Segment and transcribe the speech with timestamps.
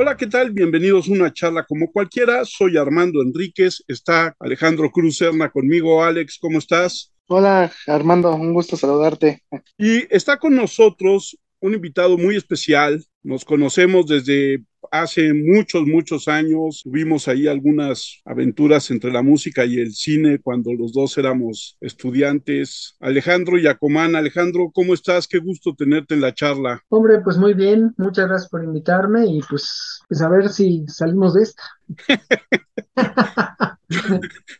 [0.00, 0.52] Hola, ¿qué tal?
[0.52, 2.44] Bienvenidos a una charla como cualquiera.
[2.44, 3.82] Soy Armando Enríquez.
[3.88, 6.04] Está Alejandro Cruz Serna conmigo.
[6.04, 7.12] Alex, ¿cómo estás?
[7.26, 9.42] Hola, Armando, un gusto saludarte.
[9.76, 13.04] Y está con nosotros un invitado muy especial.
[13.28, 16.80] Nos conocemos desde hace muchos, muchos años.
[16.82, 22.96] Tuvimos ahí algunas aventuras entre la música y el cine cuando los dos éramos estudiantes.
[23.00, 25.28] Alejandro Yacomán, Alejandro, ¿cómo estás?
[25.28, 26.82] Qué gusto tenerte en la charla.
[26.88, 27.92] Hombre, pues muy bien.
[27.98, 31.62] Muchas gracias por invitarme y pues, pues a ver si salimos de esta.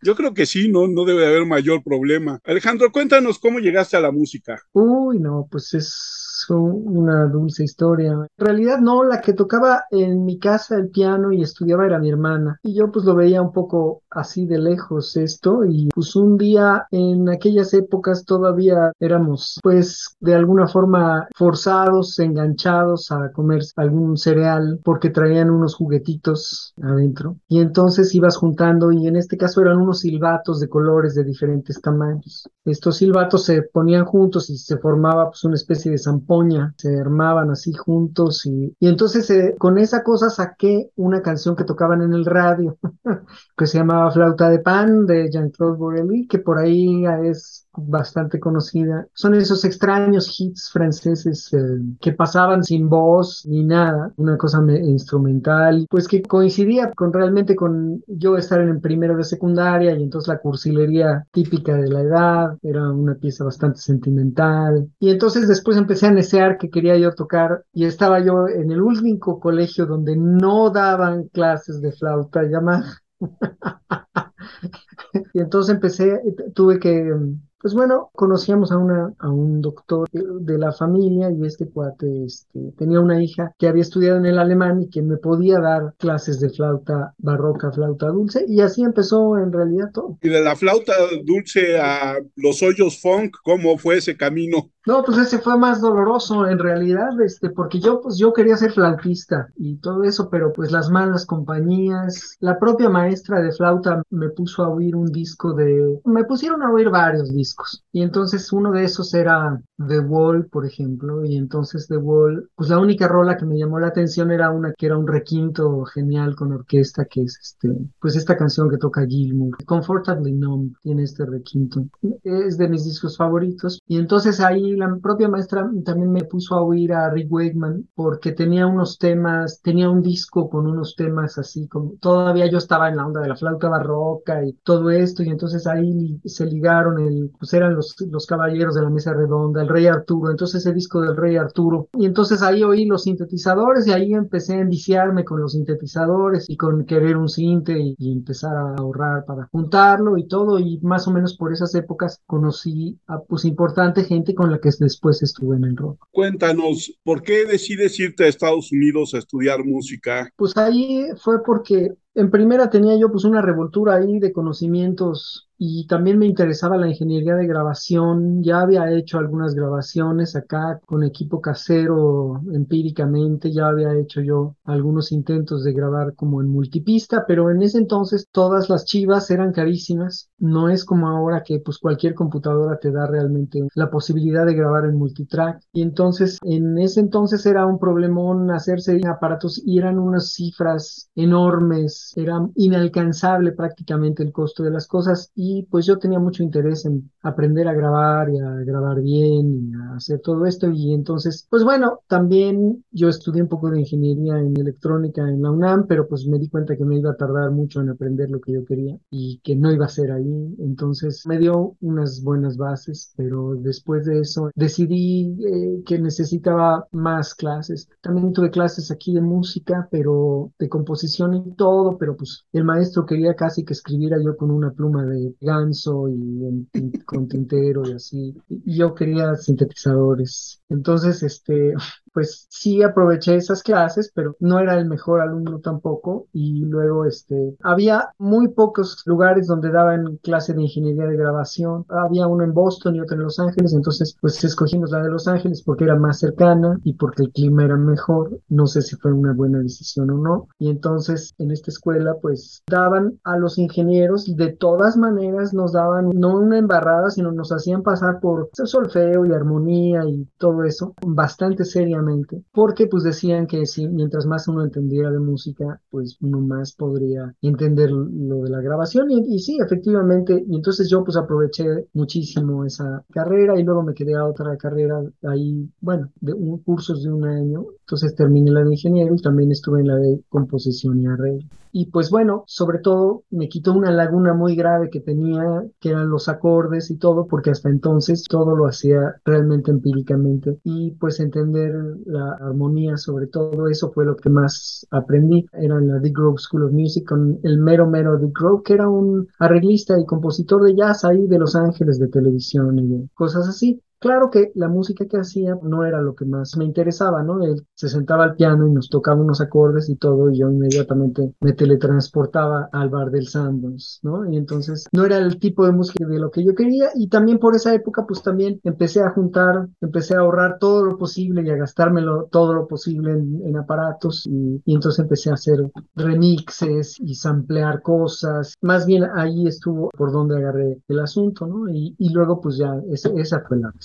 [0.02, 2.40] Yo creo que sí, no, no debe haber mayor problema.
[2.44, 4.60] Alejandro, cuéntanos cómo llegaste a la música.
[4.72, 8.12] Uy, no, pues es una dulce historia.
[8.12, 12.10] En realidad no, la que tocaba en mi casa el piano y estudiaba era mi
[12.10, 12.58] hermana.
[12.62, 16.86] Y yo pues lo veía un poco así de lejos esto y pues un día
[16.90, 24.80] en aquellas épocas todavía éramos pues de alguna forma forzados, enganchados a comer algún cereal
[24.82, 27.36] porque traían unos juguetitos adentro.
[27.48, 31.80] Y entonces ibas juntando y en este caso eran unos silbatos de colores de diferentes
[31.80, 32.48] tamaños.
[32.64, 37.50] Estos silbatos se ponían juntos y se formaba pues una especie de zampón se armaban
[37.50, 42.24] así juntos y, entonces eh, con esa cosa saqué una canción que tocaban en el
[42.24, 42.78] radio
[43.56, 49.06] que se llamaba Flauta de Pan de Jean-Claude Borelli, que por ahí es bastante conocida.
[49.14, 51.58] Son esos extraños hits franceses eh,
[52.00, 58.02] que pasaban sin voz ni nada, una cosa instrumental, pues que coincidía con realmente con
[58.06, 62.58] yo estar en el primero de secundaria y entonces la cursilería típica de la edad,
[62.62, 64.88] era una pieza bastante sentimental.
[64.98, 68.82] Y entonces después empecé a desear que quería yo tocar y estaba yo en el
[68.82, 72.98] único colegio donde no daban clases de flauta llamada.
[75.32, 76.20] y entonces empecé,
[76.54, 77.12] tuve que
[77.60, 82.72] pues bueno, conocíamos a, una, a un doctor de la familia y este cuate este,
[82.76, 86.38] tenía una hija que había estudiado en el alemán y que me podía dar clases
[86.40, 90.18] de flauta barroca, flauta dulce y así empezó en realidad todo.
[90.22, 90.92] Y de la flauta
[91.24, 94.70] dulce a los hoyos funk, ¿cómo fue ese camino?
[94.86, 98.72] No, pues ese fue más doloroso en realidad, este, porque yo, pues yo quería ser
[98.72, 104.30] flautista y todo eso, pero pues las malas compañías, la propia maestra de flauta me
[104.30, 107.47] puso a oír un disco de, me pusieron a oír varios discos
[107.92, 112.70] y entonces uno de esos era The Wall, por ejemplo, y entonces The Wall, pues
[112.70, 116.34] la única rola que me llamó la atención era una que era un requinto genial
[116.34, 117.70] con orquesta, que es este,
[118.00, 121.84] pues esta canción que toca Gilmour, Comfortably Numb, tiene este requinto.
[122.22, 123.80] Es de mis discos favoritos.
[123.86, 128.32] Y entonces ahí la propia maestra también me puso a oír a Rick Wakeman porque
[128.32, 132.96] tenía unos temas, tenía un disco con unos temas así como, todavía yo estaba en
[132.96, 137.32] la onda de la flauta barroca y todo esto, y entonces ahí se ligaron el,
[137.38, 141.00] pues eran los, los caballeros de la mesa redonda, el rey Arturo, entonces ese disco
[141.00, 141.88] del rey Arturo.
[141.94, 146.56] Y entonces ahí oí los sintetizadores y ahí empecé a enviciarme con los sintetizadores y
[146.56, 150.58] con querer un sinte y, empezar a ahorrar para juntarlo y todo.
[150.58, 154.70] Y más o menos por esas épocas conocí a pues importante gente con la que
[154.78, 156.04] después estuve en el rock.
[156.10, 160.30] Cuéntanos, ¿por qué decides irte a Estados Unidos a estudiar música?
[160.36, 165.86] Pues ahí fue porque en primera tenía yo pues una revoltura ahí de conocimientos y
[165.88, 168.42] también me interesaba la ingeniería de grabación.
[168.44, 175.10] Ya había hecho algunas grabaciones acá con equipo casero empíricamente, ya había hecho yo algunos
[175.10, 180.30] intentos de grabar como en multipista, pero en ese entonces todas las chivas eran carísimas.
[180.38, 184.84] No es como ahora que pues cualquier computadora te da realmente la posibilidad de grabar
[184.84, 185.60] en multitrack.
[185.72, 192.07] Y entonces en ese entonces era un problemón hacerse aparatos y eran unas cifras enormes
[192.16, 197.10] era inalcanzable prácticamente el costo de las cosas y pues yo tenía mucho interés en
[197.22, 201.64] aprender a grabar y a grabar bien y a hacer todo esto y entonces pues
[201.64, 206.26] bueno, también yo estudié un poco de ingeniería en electrónica en la UNAM, pero pues
[206.26, 208.98] me di cuenta que me iba a tardar mucho en aprender lo que yo quería
[209.10, 214.04] y que no iba a ser ahí, entonces me dio unas buenas bases, pero después
[214.06, 217.88] de eso decidí eh, que necesitaba más clases.
[218.00, 223.06] También tuve clases aquí de música, pero de composición y todo pero pues el maestro
[223.06, 226.68] quería casi que escribiera yo con una pluma de ganso y
[227.04, 228.36] con tintero y así.
[228.48, 230.60] Y yo quería sintetizadores.
[230.68, 231.74] Entonces, este,
[232.18, 236.26] pues sí aproveché esas clases, pero no era el mejor alumno tampoco.
[236.32, 241.84] Y luego, este, había muy pocos lugares donde daban clase de ingeniería de grabación.
[241.88, 245.28] Había uno en Boston y otro en Los Ángeles, entonces pues escogimos la de Los
[245.28, 248.40] Ángeles porque era más cercana y porque el clima era mejor.
[248.48, 250.48] No sé si fue una buena decisión o no.
[250.58, 256.10] Y entonces en esta escuela pues daban a los ingenieros, de todas maneras nos daban
[256.12, 261.64] no una embarrada, sino nos hacían pasar por solfeo y armonía y todo eso bastante
[261.64, 262.07] seriamente
[262.52, 267.34] porque pues decían que si mientras más uno entendiera de música, pues uno más podría
[267.42, 272.64] entender lo de la grabación y, y sí, efectivamente, y entonces yo pues aproveché muchísimo
[272.64, 277.12] esa carrera y luego me quedé a otra carrera ahí, bueno, de un, cursos de
[277.12, 281.06] un año, entonces terminé la de ingeniero y también estuve en la de composición y
[281.06, 281.48] arreglo.
[281.72, 286.10] Y pues bueno, sobre todo me quitó una laguna muy grave que tenía, que eran
[286.10, 290.58] los acordes y todo, porque hasta entonces todo lo hacía realmente empíricamente.
[290.64, 291.72] Y pues entender
[292.06, 295.46] la armonía, sobre todo, eso fue lo que más aprendí.
[295.52, 298.74] Era en la Dick Grove School of Music con el mero mero Dick Grove, que
[298.74, 303.48] era un arreglista y compositor de jazz ahí de Los Ángeles de televisión y cosas
[303.48, 303.82] así.
[304.00, 307.42] Claro que la música que hacía no era lo que más me interesaba, ¿no?
[307.44, 311.34] Él se sentaba al piano y nos tocaba unos acordes y todo, y yo inmediatamente
[311.40, 314.30] me teletransportaba al bar del Sanborns, ¿no?
[314.30, 317.38] Y entonces no era el tipo de música de lo que yo quería, y también
[317.40, 321.50] por esa época, pues también empecé a juntar, empecé a ahorrar todo lo posible y
[321.50, 325.58] a gastármelo todo lo posible en, aparatos, y, entonces empecé a hacer
[325.96, 328.54] remixes y samplear cosas.
[328.60, 331.68] Más bien ahí estuvo por donde agarré el asunto, ¿no?
[331.68, 333.72] Y, y luego, pues ya, esa fue la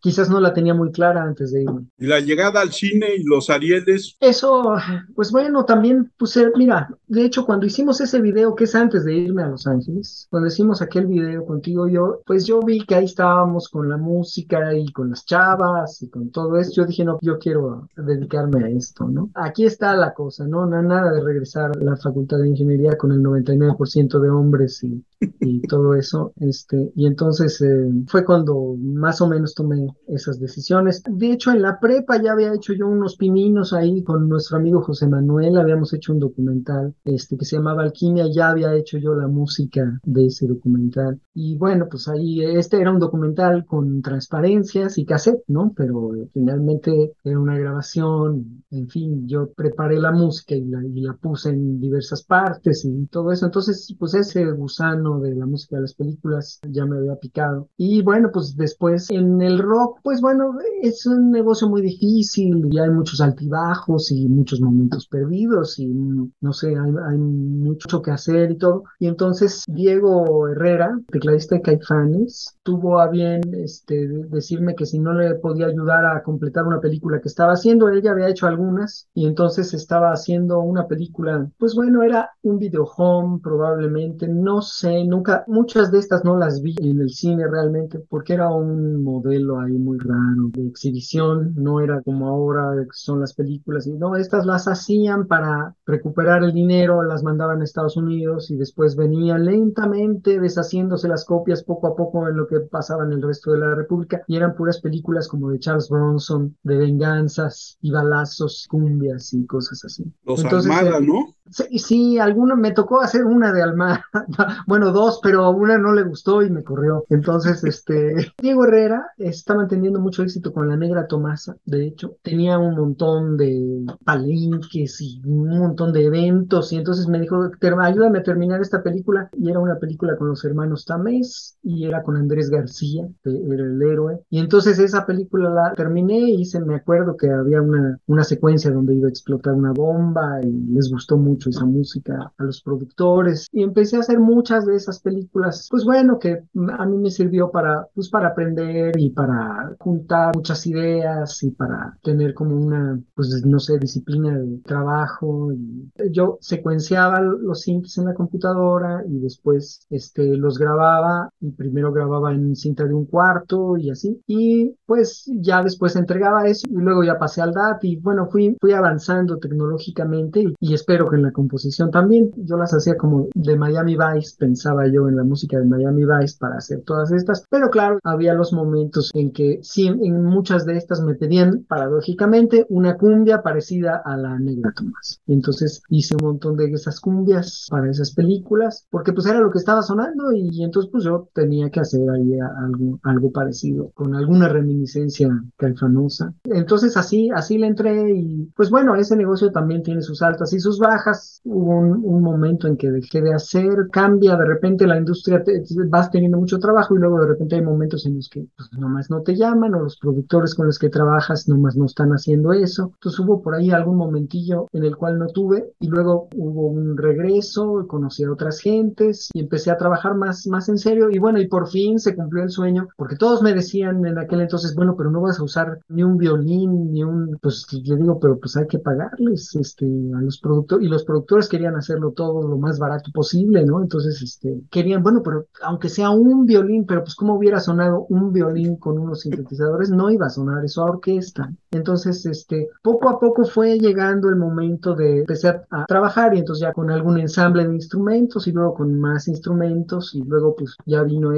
[0.00, 1.86] quizás no la tenía muy clara antes de irme.
[1.98, 4.16] Y la llegada al cine y los Arieles.
[4.20, 4.76] Eso,
[5.14, 9.14] pues bueno, también puse, mira, de hecho cuando hicimos ese video, que es antes de
[9.14, 13.04] irme a Los Ángeles, cuando hicimos aquel video contigo yo, pues yo vi que ahí
[13.04, 16.72] estábamos con la música y con las chavas y con todo eso.
[16.74, 19.30] Yo dije, no, yo quiero dedicarme a esto, ¿no?
[19.34, 20.66] Aquí está la cosa, ¿no?
[20.66, 25.04] Nada de regresar a la facultad de ingeniería con el 99% de hombres y,
[25.40, 26.32] y todo eso.
[26.36, 31.02] Este, y entonces eh, fue cuando más o menos tomé esas decisiones.
[31.08, 34.82] De hecho, en la prepa ya había hecho yo unos pininos ahí con nuestro amigo
[34.82, 39.14] José Manuel, habíamos hecho un documental este, que se llamaba Alquimia, ya había hecho yo
[39.14, 41.20] la música de ese documental.
[41.34, 45.72] Y bueno, pues ahí este era un documental con transparencias y cassette, ¿no?
[45.76, 51.14] Pero finalmente era una grabación, en fin, yo preparé la música y la, y la
[51.14, 53.46] puse en diversas partes y todo eso.
[53.46, 57.68] Entonces, pues ese gusano de la música de las películas ya me había picado.
[57.76, 62.78] Y bueno, pues después en el rock, pues bueno, es un negocio muy difícil y
[62.78, 68.58] hay muchos altibajos y muchos momentos perdidos y no sé, hay, mucho que hacer y
[68.58, 68.84] todo.
[68.98, 75.12] Y entonces Diego Herrera, tecladista de Caifanes, tuvo a bien este, decirme que si no
[75.12, 79.26] le podía ayudar a completar una película que estaba haciendo, ella había hecho algunas y
[79.26, 85.44] entonces estaba haciendo una película, pues bueno, era un video home probablemente, no sé, nunca,
[85.46, 89.67] muchas de estas no las vi en el cine realmente porque era un modelo ahí
[89.76, 94.68] muy raro de exhibición, no era como ahora son las películas, y no, estas las
[94.68, 101.08] hacían para recuperar el dinero, las mandaban a Estados Unidos y después venían lentamente deshaciéndose
[101.08, 104.22] las copias poco a poco en lo que pasaba en el resto de la República
[104.26, 109.84] y eran puras películas como de Charles Bronson, de venganzas y balazos, cumbias y cosas
[109.84, 110.04] así.
[110.24, 111.34] Los Entonces, Almada, ¿no?
[111.50, 114.04] Sí, sí, alguna, me tocó hacer una de Almada,
[114.66, 117.04] bueno, dos, pero una no le gustó y me corrió.
[117.08, 122.58] Entonces, este, Diego Herrera está manteniendo mucho éxito con la Negra Tomasa, de hecho, tenía
[122.58, 127.50] un montón de palenques y un montón de eventos y entonces me dijo,
[127.80, 132.02] ayúdame a terminar esta película y era una película con los hermanos Tamés y era
[132.02, 134.20] con Andrés García, que era el héroe.
[134.30, 138.70] Y entonces esa película la terminé y se me acuerdo que había una, una secuencia
[138.70, 143.48] donde iba a explotar una bomba y les gustó mucho esa música a los productores
[143.52, 146.42] y empecé a hacer muchas de esas películas, pues bueno, que
[146.78, 151.96] a mí me sirvió para, pues para aprender y para juntar muchas ideas y para
[152.02, 155.52] tener como una, pues no sé, disciplina de trabajo.
[155.52, 161.92] Y yo secuenciaba los synths en la computadora y después este, los grababa y primero
[161.92, 164.20] grababa en cinta de un cuarto y así.
[164.26, 168.56] Y pues ya después entregaba eso y luego ya pasé al DAT y bueno, fui,
[168.60, 172.30] fui avanzando tecnológicamente y, y espero que en la composición también.
[172.36, 176.36] Yo las hacía como de Miami Vice, pensaba yo en la música de Miami Vice
[176.38, 180.76] para hacer todas estas, pero claro, había los momentos en que sí, en muchas de
[180.76, 185.20] estas me pedían paradójicamente una cumbia parecida a la Negra Tomás.
[185.26, 189.50] Y entonces hice un montón de esas cumbias para esas películas, porque pues era lo
[189.50, 194.14] que estaba sonando y entonces pues yo tenía que hacer ahí algo, algo parecido, con
[194.14, 196.34] alguna reminiscencia calfanosa.
[196.44, 200.60] Entonces así, así le entré y pues bueno, ese negocio también tiene sus altas y
[200.60, 205.42] sus bajas hubo un, momento en que dejé de hacer, cambia, de repente la industria,
[205.88, 209.10] vas teniendo mucho trabajo y luego de repente hay momentos en los que pues, nomás
[209.10, 212.92] no te llaman o los productores con los que trabajas nomás no están haciendo eso.
[212.94, 216.96] Entonces hubo por ahí algún momentillo en el cual no tuve y luego hubo un
[216.96, 221.40] regreso, conocí a otras gentes y empecé a trabajar más, más en serio y bueno,
[221.40, 224.94] y por fin se cumplió el sueño porque todos me decían en aquel entonces, bueno,
[224.96, 228.56] pero no vas a usar ni un violín, ni un, pues yo digo, pero pues
[228.56, 232.78] hay que pagarles este, a los productores y los productores querían hacerlo todo lo más
[232.78, 233.82] barato posible, ¿no?
[233.82, 238.32] Entonces, este, querían, bueno, pero aunque sea un violín, pero pues cómo hubiera sonado un
[238.32, 241.52] violín con unos sintetizadores, no iba a sonar eso a orquesta.
[241.70, 246.62] Entonces, este, poco a poco fue llegando el momento de empezar a trabajar y entonces
[246.62, 251.02] ya con algún ensamble de instrumentos y luego con más instrumentos y luego pues ya
[251.02, 251.32] vino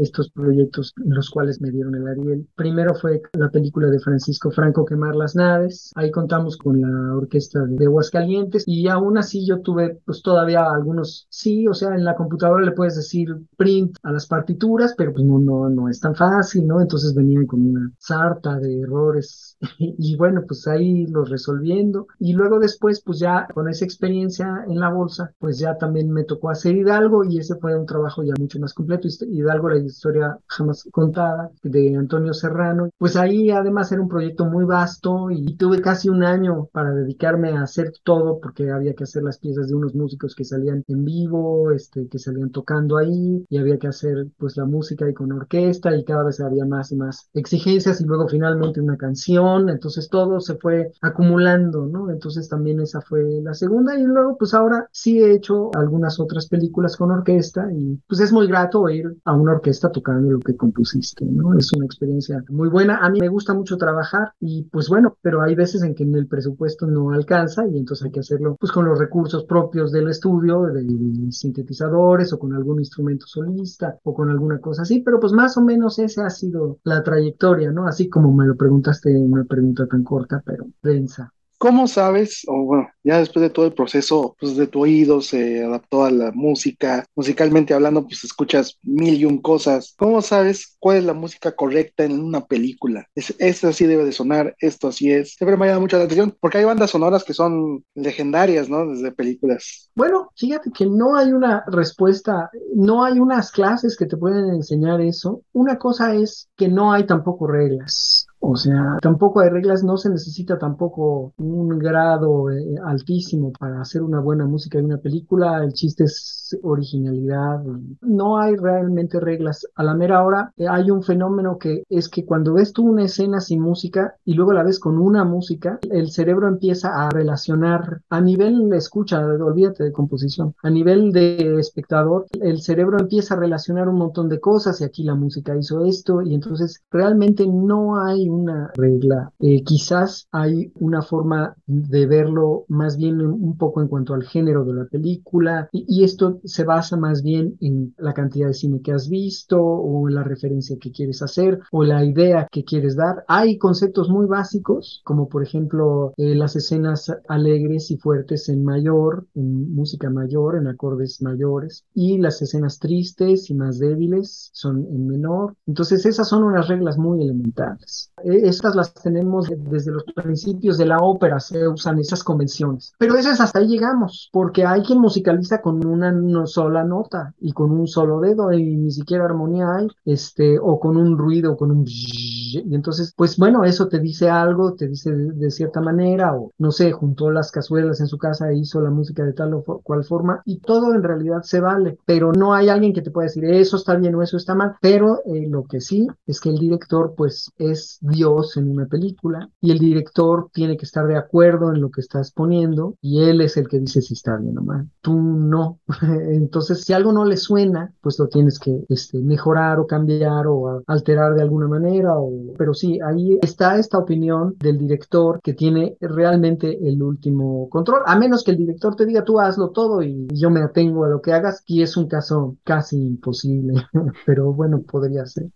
[0.00, 2.46] estos proyectos en los cuales me dieron el Ariel.
[2.56, 5.92] Primero fue la película de Francisco Franco Quemar las naves.
[5.94, 11.26] Ahí contamos con la orquesta de Aguascalientes y aún así yo tuve pues todavía algunos,
[11.30, 15.24] sí, o sea, en la computadora le puedes decir print a las partituras, pero pues
[15.24, 16.80] no, no, no es tan fácil, ¿no?
[16.80, 22.06] Entonces venían con una sarta de errores y bueno, pues ahí los resolviendo.
[22.18, 26.24] Y luego después, pues ya con esa experiencia en la bolsa, pues ya también me
[26.24, 29.08] tocó hacer Hidalgo y ese fue un trabajo ya mucho más completo.
[29.20, 32.90] Hidalgo, la historia jamás contada de Antonio Serrano.
[32.98, 37.50] Pues ahí además era un proyecto muy vasto y tuve casi un año para dedicarme
[37.50, 41.04] a hacer todo porque había que hacer las piezas de unos músicos que salían en
[41.04, 45.32] vivo, este, que salían tocando ahí y había que hacer pues la música y con
[45.32, 49.57] orquesta y cada vez había más y más exigencias y luego finalmente una canción.
[49.66, 52.10] Entonces todo se fue acumulando, ¿no?
[52.10, 56.48] Entonces también esa fue la segunda y luego pues ahora sí he hecho algunas otras
[56.48, 60.56] películas con orquesta y pues es muy grato ir a una orquesta tocando lo que
[60.56, 61.56] compusiste, ¿no?
[61.58, 62.98] Es una experiencia muy buena.
[62.98, 66.26] A mí me gusta mucho trabajar y pues bueno, pero hay veces en que el
[66.26, 70.62] presupuesto no alcanza y entonces hay que hacerlo pues con los recursos propios del estudio,
[70.62, 70.84] de
[71.30, 75.62] sintetizadores o con algún instrumento solista o con alguna cosa así, pero pues más o
[75.62, 77.86] menos esa ha sido la trayectoria, ¿no?
[77.86, 81.32] Así como me lo preguntaste en una pregunta tan corta, pero densa.
[81.58, 85.64] ¿Cómo sabes, o bueno, ya después de todo el proceso, pues de tu oído se
[85.64, 89.92] adaptó a la música, musicalmente hablando, pues escuchas mil y un cosas.
[89.98, 93.08] ¿Cómo sabes cuál es la música correcta en una película?
[93.16, 95.34] Es, esto así debe de sonar, esto así es.
[95.34, 98.88] Siempre me llama mucha la atención, porque hay bandas sonoras que son legendarias, ¿no?
[98.88, 99.90] Desde películas.
[99.96, 105.00] Bueno, fíjate que no hay una respuesta, no hay unas clases que te pueden enseñar
[105.00, 105.42] eso.
[105.52, 108.27] Una cosa es que no hay tampoco reglas.
[108.40, 114.02] O sea, tampoco hay reglas, no se necesita tampoco un grado eh, altísimo para hacer
[114.02, 115.62] una buena música de una película.
[115.62, 117.62] El chiste es originalidad.
[118.00, 119.66] No hay realmente reglas.
[119.74, 123.04] A la mera hora eh, hay un fenómeno que es que cuando ves tú una
[123.04, 128.02] escena sin música y luego la ves con una música, el cerebro empieza a relacionar
[128.08, 133.38] a nivel de escucha, olvídate de composición, a nivel de espectador, el cerebro empieza a
[133.38, 138.00] relacionar un montón de cosas y aquí la música hizo esto y entonces realmente no
[138.00, 139.32] hay una regla.
[139.38, 144.64] Eh, quizás hay una forma de verlo más bien un poco en cuanto al género
[144.64, 148.92] de la película y, esto se basa más bien en la cantidad de cine que
[148.92, 153.24] has visto o la referencia que quieres hacer o la idea que quieres dar.
[153.26, 159.26] Hay conceptos muy básicos como por ejemplo eh, las escenas alegres y fuertes en mayor,
[159.34, 165.06] en música mayor, en acordes mayores y las escenas tristes y más débiles son en
[165.06, 165.54] menor.
[165.66, 168.12] Entonces esas son unas reglas muy elementales.
[168.24, 172.92] Eh, estas las tenemos desde los principios de la ópera, se usan esas convenciones.
[172.98, 177.52] Pero eso es hasta ahí llegamos, porque hay quien musicaliza con una sola nota y
[177.52, 181.70] con un solo dedo y ni siquiera armonía hay, este, o con un ruido, con
[181.70, 181.84] un...
[181.86, 186.70] Y entonces, pues bueno, eso te dice algo, te dice de, cierta manera, o no
[186.70, 190.04] sé, juntó las cazuelas en su casa e hizo la música de tal o cual
[190.04, 193.44] forma, y todo en realidad se vale, pero no hay alguien que te pueda decir
[193.44, 196.58] eso está bien o eso está mal, pero eh, lo que sí es que el
[196.58, 201.72] director pues es Dios en una película y el director tiene que estar de acuerdo
[201.72, 204.62] en lo que estás poniendo y él es el que dice si está bien o
[204.62, 204.88] mal.
[205.00, 205.80] Tú no.
[206.02, 210.82] Entonces, si algo no le suena, pues lo tienes que este, mejorar o cambiar o
[210.86, 212.18] alterar de alguna manera.
[212.18, 212.54] O...
[212.56, 218.18] Pero sí, ahí está esta opinión del director que tiene realmente el último control, a
[218.18, 221.20] menos que el director te diga tú hazlo todo y yo me atengo a lo
[221.20, 223.74] que hagas, y es un caso casi imposible,
[224.26, 225.50] pero bueno, podría ser.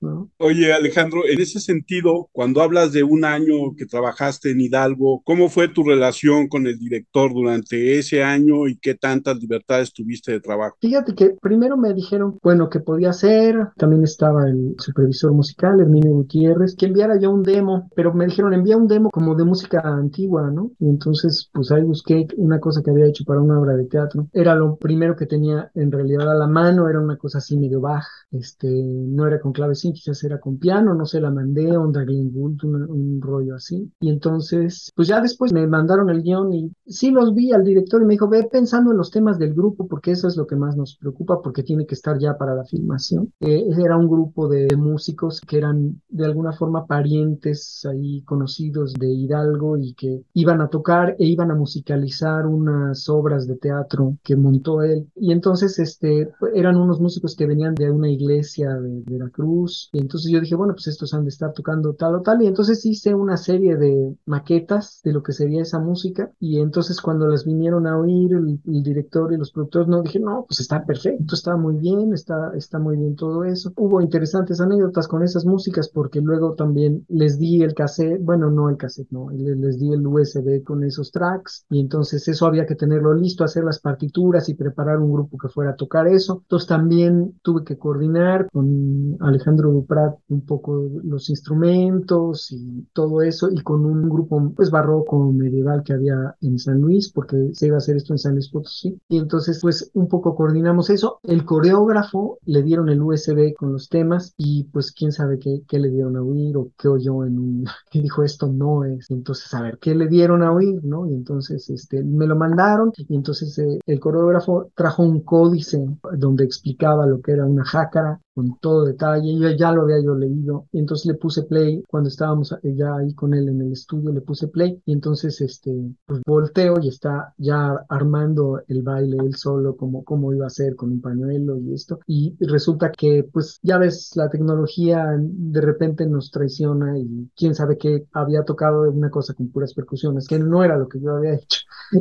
[0.00, 0.30] ¿No?
[0.38, 5.48] Oye, Alejandro, en ese sentido, cuando hablas de un año que trabajaste en Hidalgo, ¿cómo
[5.48, 10.40] fue tu relación con el director durante ese año y qué tantas libertades tuviste de
[10.40, 10.76] trabajo?
[10.80, 16.12] Fíjate que primero me dijeron, bueno, que podía hacer, también estaba el supervisor musical, Herminio
[16.12, 19.80] Gutiérrez, que enviara yo un demo, pero me dijeron, envía un demo como de música
[19.84, 20.72] antigua, ¿no?
[20.78, 24.28] Y entonces, pues ahí busqué una cosa que había hecho para una obra de teatro.
[24.32, 27.80] Era lo primero que tenía en realidad a la mano, era una cosa así medio
[27.80, 32.04] baja, este, no era con clavecín, quizás era con piano, no se la mandé, onda
[32.04, 33.90] Glenn Gould, un rollo así.
[34.00, 38.02] Y entonces, pues ya después me mandaron el guion y sí los vi al director
[38.02, 40.56] y me dijo, ve pensando en los temas del grupo, porque eso es lo que
[40.56, 43.32] más nos preocupa, porque tiene que estar ya para la filmación.
[43.40, 49.08] Eh, era un grupo de, músicos que eran de alguna forma parientes ahí conocidos de
[49.08, 54.36] Hidalgo y que iban a tocar e iban a musicalizar unas obras de teatro que
[54.36, 55.08] montó él.
[55.14, 59.75] Y entonces, este, eran unos músicos que venían de una iglesia de Veracruz.
[59.92, 62.42] Y entonces yo dije, bueno, pues estos han de estar tocando tal o tal.
[62.42, 66.30] Y entonces hice una serie de maquetas de lo que sería esa música.
[66.40, 70.44] Y entonces cuando las vinieron a oír el, director y los productores, no, dije, no,
[70.48, 73.72] pues está perfecto, está muy bien, está, está muy bien todo eso.
[73.76, 78.68] Hubo interesantes anécdotas con esas músicas porque luego también les di el cassette, bueno, no
[78.68, 81.64] el cassette, no, les, les di el USB con esos tracks.
[81.70, 85.48] Y entonces eso había que tenerlo listo, hacer las partituras y preparar un grupo que
[85.48, 86.40] fuera a tocar eso.
[86.42, 93.48] Entonces también tuve que coordinar con Alejandro Duprat un poco los instrumentos y todo eso
[93.50, 97.76] y con un grupo pues barroco medieval que había en San Luis porque se iba
[97.76, 98.98] a hacer esto en San Luis Potosí.
[99.08, 101.20] Y entonces pues un poco coordinamos eso.
[101.22, 105.78] El coreógrafo le dieron el USB con los temas y pues quién sabe qué, qué
[105.78, 109.52] le dieron a oír o qué oyó en un que dijo esto no es entonces
[109.54, 113.14] a ver qué le dieron a oír no y entonces este me lo mandaron y
[113.14, 118.58] entonces eh, el coreógrafo trajo un códice donde explicaba lo que era una jácara con
[118.60, 119.34] todo detalle.
[119.38, 120.66] Yo ya lo había yo leído.
[120.70, 124.20] Y entonces le puse play cuando estábamos ya ahí con él en el estudio, le
[124.20, 124.78] puse play.
[124.84, 125.72] Y entonces, este,
[126.04, 130.76] pues volteo y está ya armando el baile él solo, como, cómo iba a ser
[130.76, 132.00] con un pañuelo y esto.
[132.06, 137.78] Y resulta que, pues ya ves, la tecnología de repente nos traiciona y quién sabe
[137.78, 141.34] qué había tocado una cosa con puras percusiones, que no era lo que yo había
[141.36, 141.60] hecho.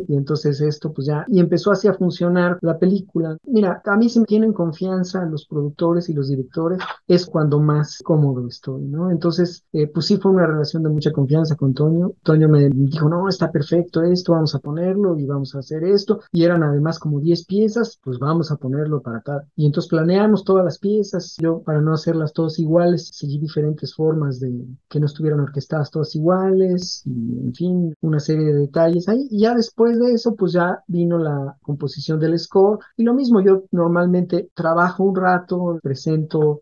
[0.09, 3.37] Y entonces esto, pues ya, y empezó así a funcionar la película.
[3.45, 8.00] Mira, a mí se me tienen confianza los productores y los directores, es cuando más
[8.03, 9.12] cómodo estoy, ¿no?
[9.12, 12.13] Entonces, eh, pues sí fue una relación de mucha confianza con Toño.
[12.24, 16.22] Toño me dijo, no, está perfecto esto, vamos a ponerlo y vamos a hacer esto.
[16.32, 19.44] Y eran además como 10 piezas, pues vamos a ponerlo para tal.
[19.55, 21.36] Y entonces planeamos todas las piezas.
[21.39, 26.16] Yo, para no hacerlas todas iguales, seguí diferentes formas de que no estuvieran orquestadas todas
[26.16, 29.27] iguales y, en fin, una serie de detalles ahí.
[29.29, 32.79] Y ya después de eso, pues ya vino la composición del score.
[32.98, 36.14] Y lo mismo, yo normalmente trabajo un rato, presento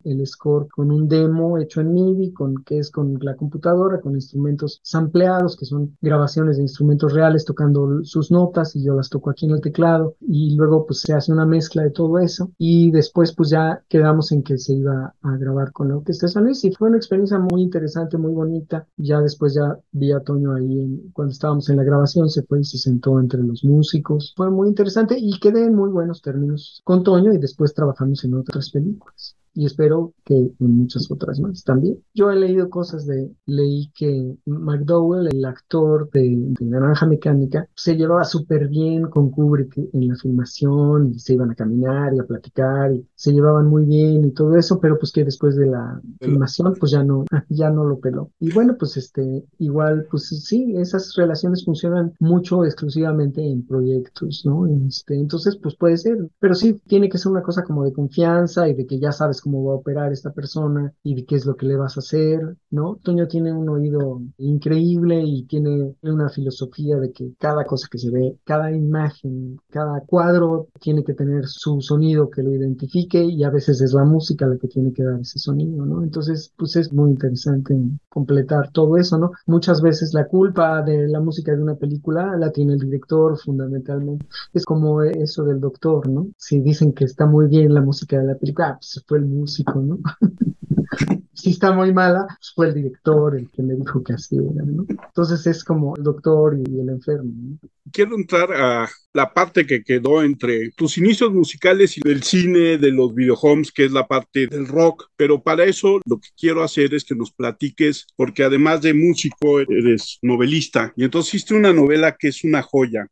[0.03, 4.15] el score con un demo hecho en MIDI, con, que es con la computadora, con
[4.15, 9.29] instrumentos sampleados, que son grabaciones de instrumentos reales tocando sus notas y yo las toco
[9.29, 12.91] aquí en el teclado y luego pues se hace una mezcla de todo eso y
[12.91, 16.63] después pues ya quedamos en que se iba a grabar con la Orquesta San Luis
[16.63, 18.87] y fue una experiencia muy interesante, muy bonita.
[18.97, 22.63] Ya después ya vi a Toño ahí cuando estábamos en la grabación, se fue y
[22.63, 24.33] se sentó entre los músicos.
[24.35, 28.35] Fue muy interesante y quedé en muy buenos términos con Toño y después trabajamos en
[28.35, 31.99] otras películas y espero que en muchas otras más también.
[32.13, 38.23] Yo he leído cosas de, leí que McDowell, el actor de, Naranja Mecánica, se llevaba
[38.25, 42.93] súper bien con Kubrick en la filmación y se iban a caminar y a platicar
[42.93, 46.75] y se llevaban muy bien y todo eso, pero pues que después de la filmación
[46.79, 48.31] pues ya no, ya no lo peló.
[48.39, 54.65] Y bueno, pues este, igual, pues sí, esas relaciones funcionan mucho exclusivamente en proyectos, ¿no?
[54.87, 58.67] Este, entonces, pues puede ser, pero sí tiene que ser una cosa como de confianza
[58.67, 61.56] y de que ya sabes cómo va a operar esta persona y qué es lo
[61.56, 62.97] que le vas a hacer, ¿no?
[63.03, 68.10] Toño tiene un oído increíble y tiene una filosofía de que cada cosa que se
[68.10, 73.49] ve, cada imagen, cada cuadro tiene que tener su sonido que lo identifique y a
[73.49, 76.03] veces es la música la que tiene que dar ese sonido, ¿no?
[76.03, 77.75] Entonces, pues es muy interesante
[78.10, 79.32] completar todo eso, ¿no?
[79.45, 84.25] Muchas veces la culpa de la música de una película la tiene el director fundamentalmente.
[84.53, 86.27] Es como eso del doctor, ¿no?
[86.38, 89.25] Si dicen que está muy bien la música de la película, ah, pues fue el
[89.34, 90.00] músico, ¿no?
[91.34, 94.63] si está muy mala, pues fue el director el que me dijo que así era,
[94.65, 94.86] ¿no?
[94.88, 97.69] Entonces es como el doctor y el enfermo, ¿no?
[97.91, 102.91] Quiero entrar a la parte que quedó entre tus inicios musicales y del cine, de
[102.91, 106.93] los videohomes, que es la parte del rock, pero para eso lo que quiero hacer
[106.93, 112.15] es que nos platiques, porque además de músico, eres novelista, y entonces hiciste una novela
[112.17, 113.08] que es una joya,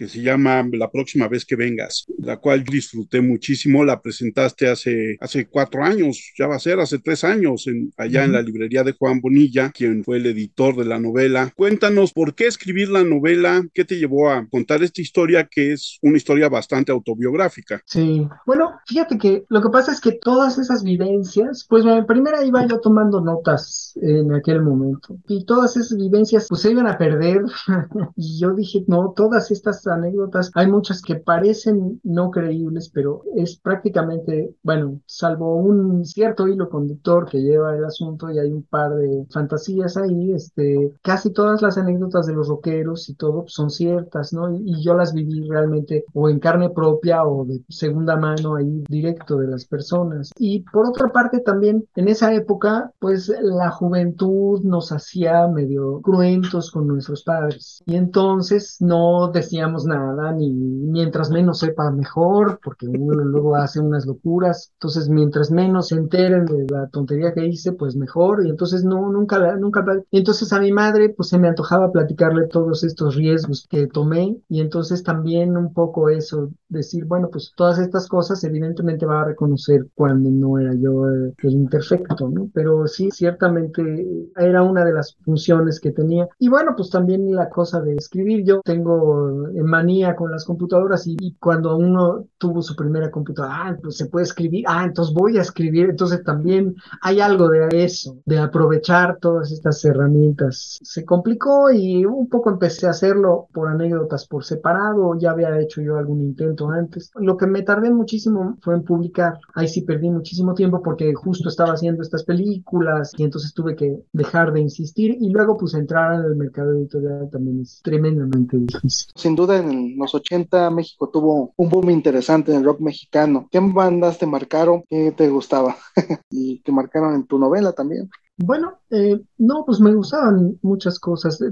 [0.00, 3.84] que se llama La próxima vez que vengas, la cual disfruté muchísimo.
[3.84, 8.24] La presentaste hace, hace cuatro años, ya va a ser hace tres años, en, allá
[8.24, 11.52] en la librería de Juan Bonilla, quien fue el editor de la novela.
[11.54, 15.98] Cuéntanos por qué escribir la novela, qué te llevó a contar esta historia que es
[16.00, 17.82] una historia bastante autobiográfica.
[17.84, 22.42] Sí, bueno, fíjate que lo que pasa es que todas esas vivencias, pues bueno, primero
[22.42, 26.96] iba yo tomando notas en aquel momento y todas esas vivencias pues se iban a
[26.96, 27.42] perder
[28.16, 33.56] y yo dije, no, todas estas anécdotas, hay muchas que parecen no creíbles, pero es
[33.58, 38.94] prácticamente, bueno, salvo un cierto hilo conductor que lleva el asunto y hay un par
[38.94, 44.32] de fantasías ahí, este, casi todas las anécdotas de los rockeros y todo son ciertas,
[44.32, 44.52] ¿no?
[44.54, 48.84] Y, y yo las viví realmente o en carne propia o de segunda mano ahí
[48.88, 50.30] directo de las personas.
[50.38, 56.70] Y por otra parte también en esa época, pues la juventud nos hacía medio cruentos
[56.70, 57.82] con nuestros padres.
[57.86, 64.06] Y entonces no decíamos nada, ni mientras menos sepa mejor, porque uno luego hace unas
[64.06, 64.72] locuras.
[64.74, 68.44] Entonces, mientras menos se enteren de la tontería que hice, pues mejor.
[68.46, 69.84] Y entonces no, nunca, nunca.
[70.10, 74.36] Entonces a mi madre, pues se me antojaba platicarle todos estos riesgos que tomé.
[74.48, 79.24] Y entonces también un poco eso, decir, bueno, pues todas estas cosas evidentemente va a
[79.26, 82.50] reconocer cuando no era yo el, el imperfecto, ¿no?
[82.52, 86.28] Pero sí, ciertamente era una de las funciones que tenía.
[86.38, 88.44] Y bueno, pues también la cosa de escribir.
[88.44, 93.76] Yo tengo manía con las computadoras y, y cuando uno tuvo su primera computadora, ah,
[93.80, 95.90] pues se puede escribir, ah, entonces voy a escribir.
[95.90, 100.78] Entonces también hay algo de eso, de aprovechar todas estas herramientas.
[100.82, 105.80] Se complicó y un poco empecé a hacerlo por anécdotas por separado, ya había hecho
[105.80, 107.10] yo algún intento antes.
[107.16, 109.38] Lo que me tardé muchísimo fue en publicar.
[109.54, 114.02] Ahí sí perdí muchísimo tiempo porque justo estaba haciendo estas películas y entonces tuve que
[114.12, 119.12] dejar de insistir y luego pues entrar en el mercado editorial también es tremendamente difícil.
[119.14, 123.48] Sin duda en los 80 México tuvo un boom interesante en el rock mexicano.
[123.50, 124.84] ¿Qué bandas te marcaron?
[124.88, 125.76] ¿Qué te gustaba?
[126.30, 128.10] y que marcaron en tu novela también.
[128.36, 131.42] Bueno, eh, no, pues me gustaban muchas cosas.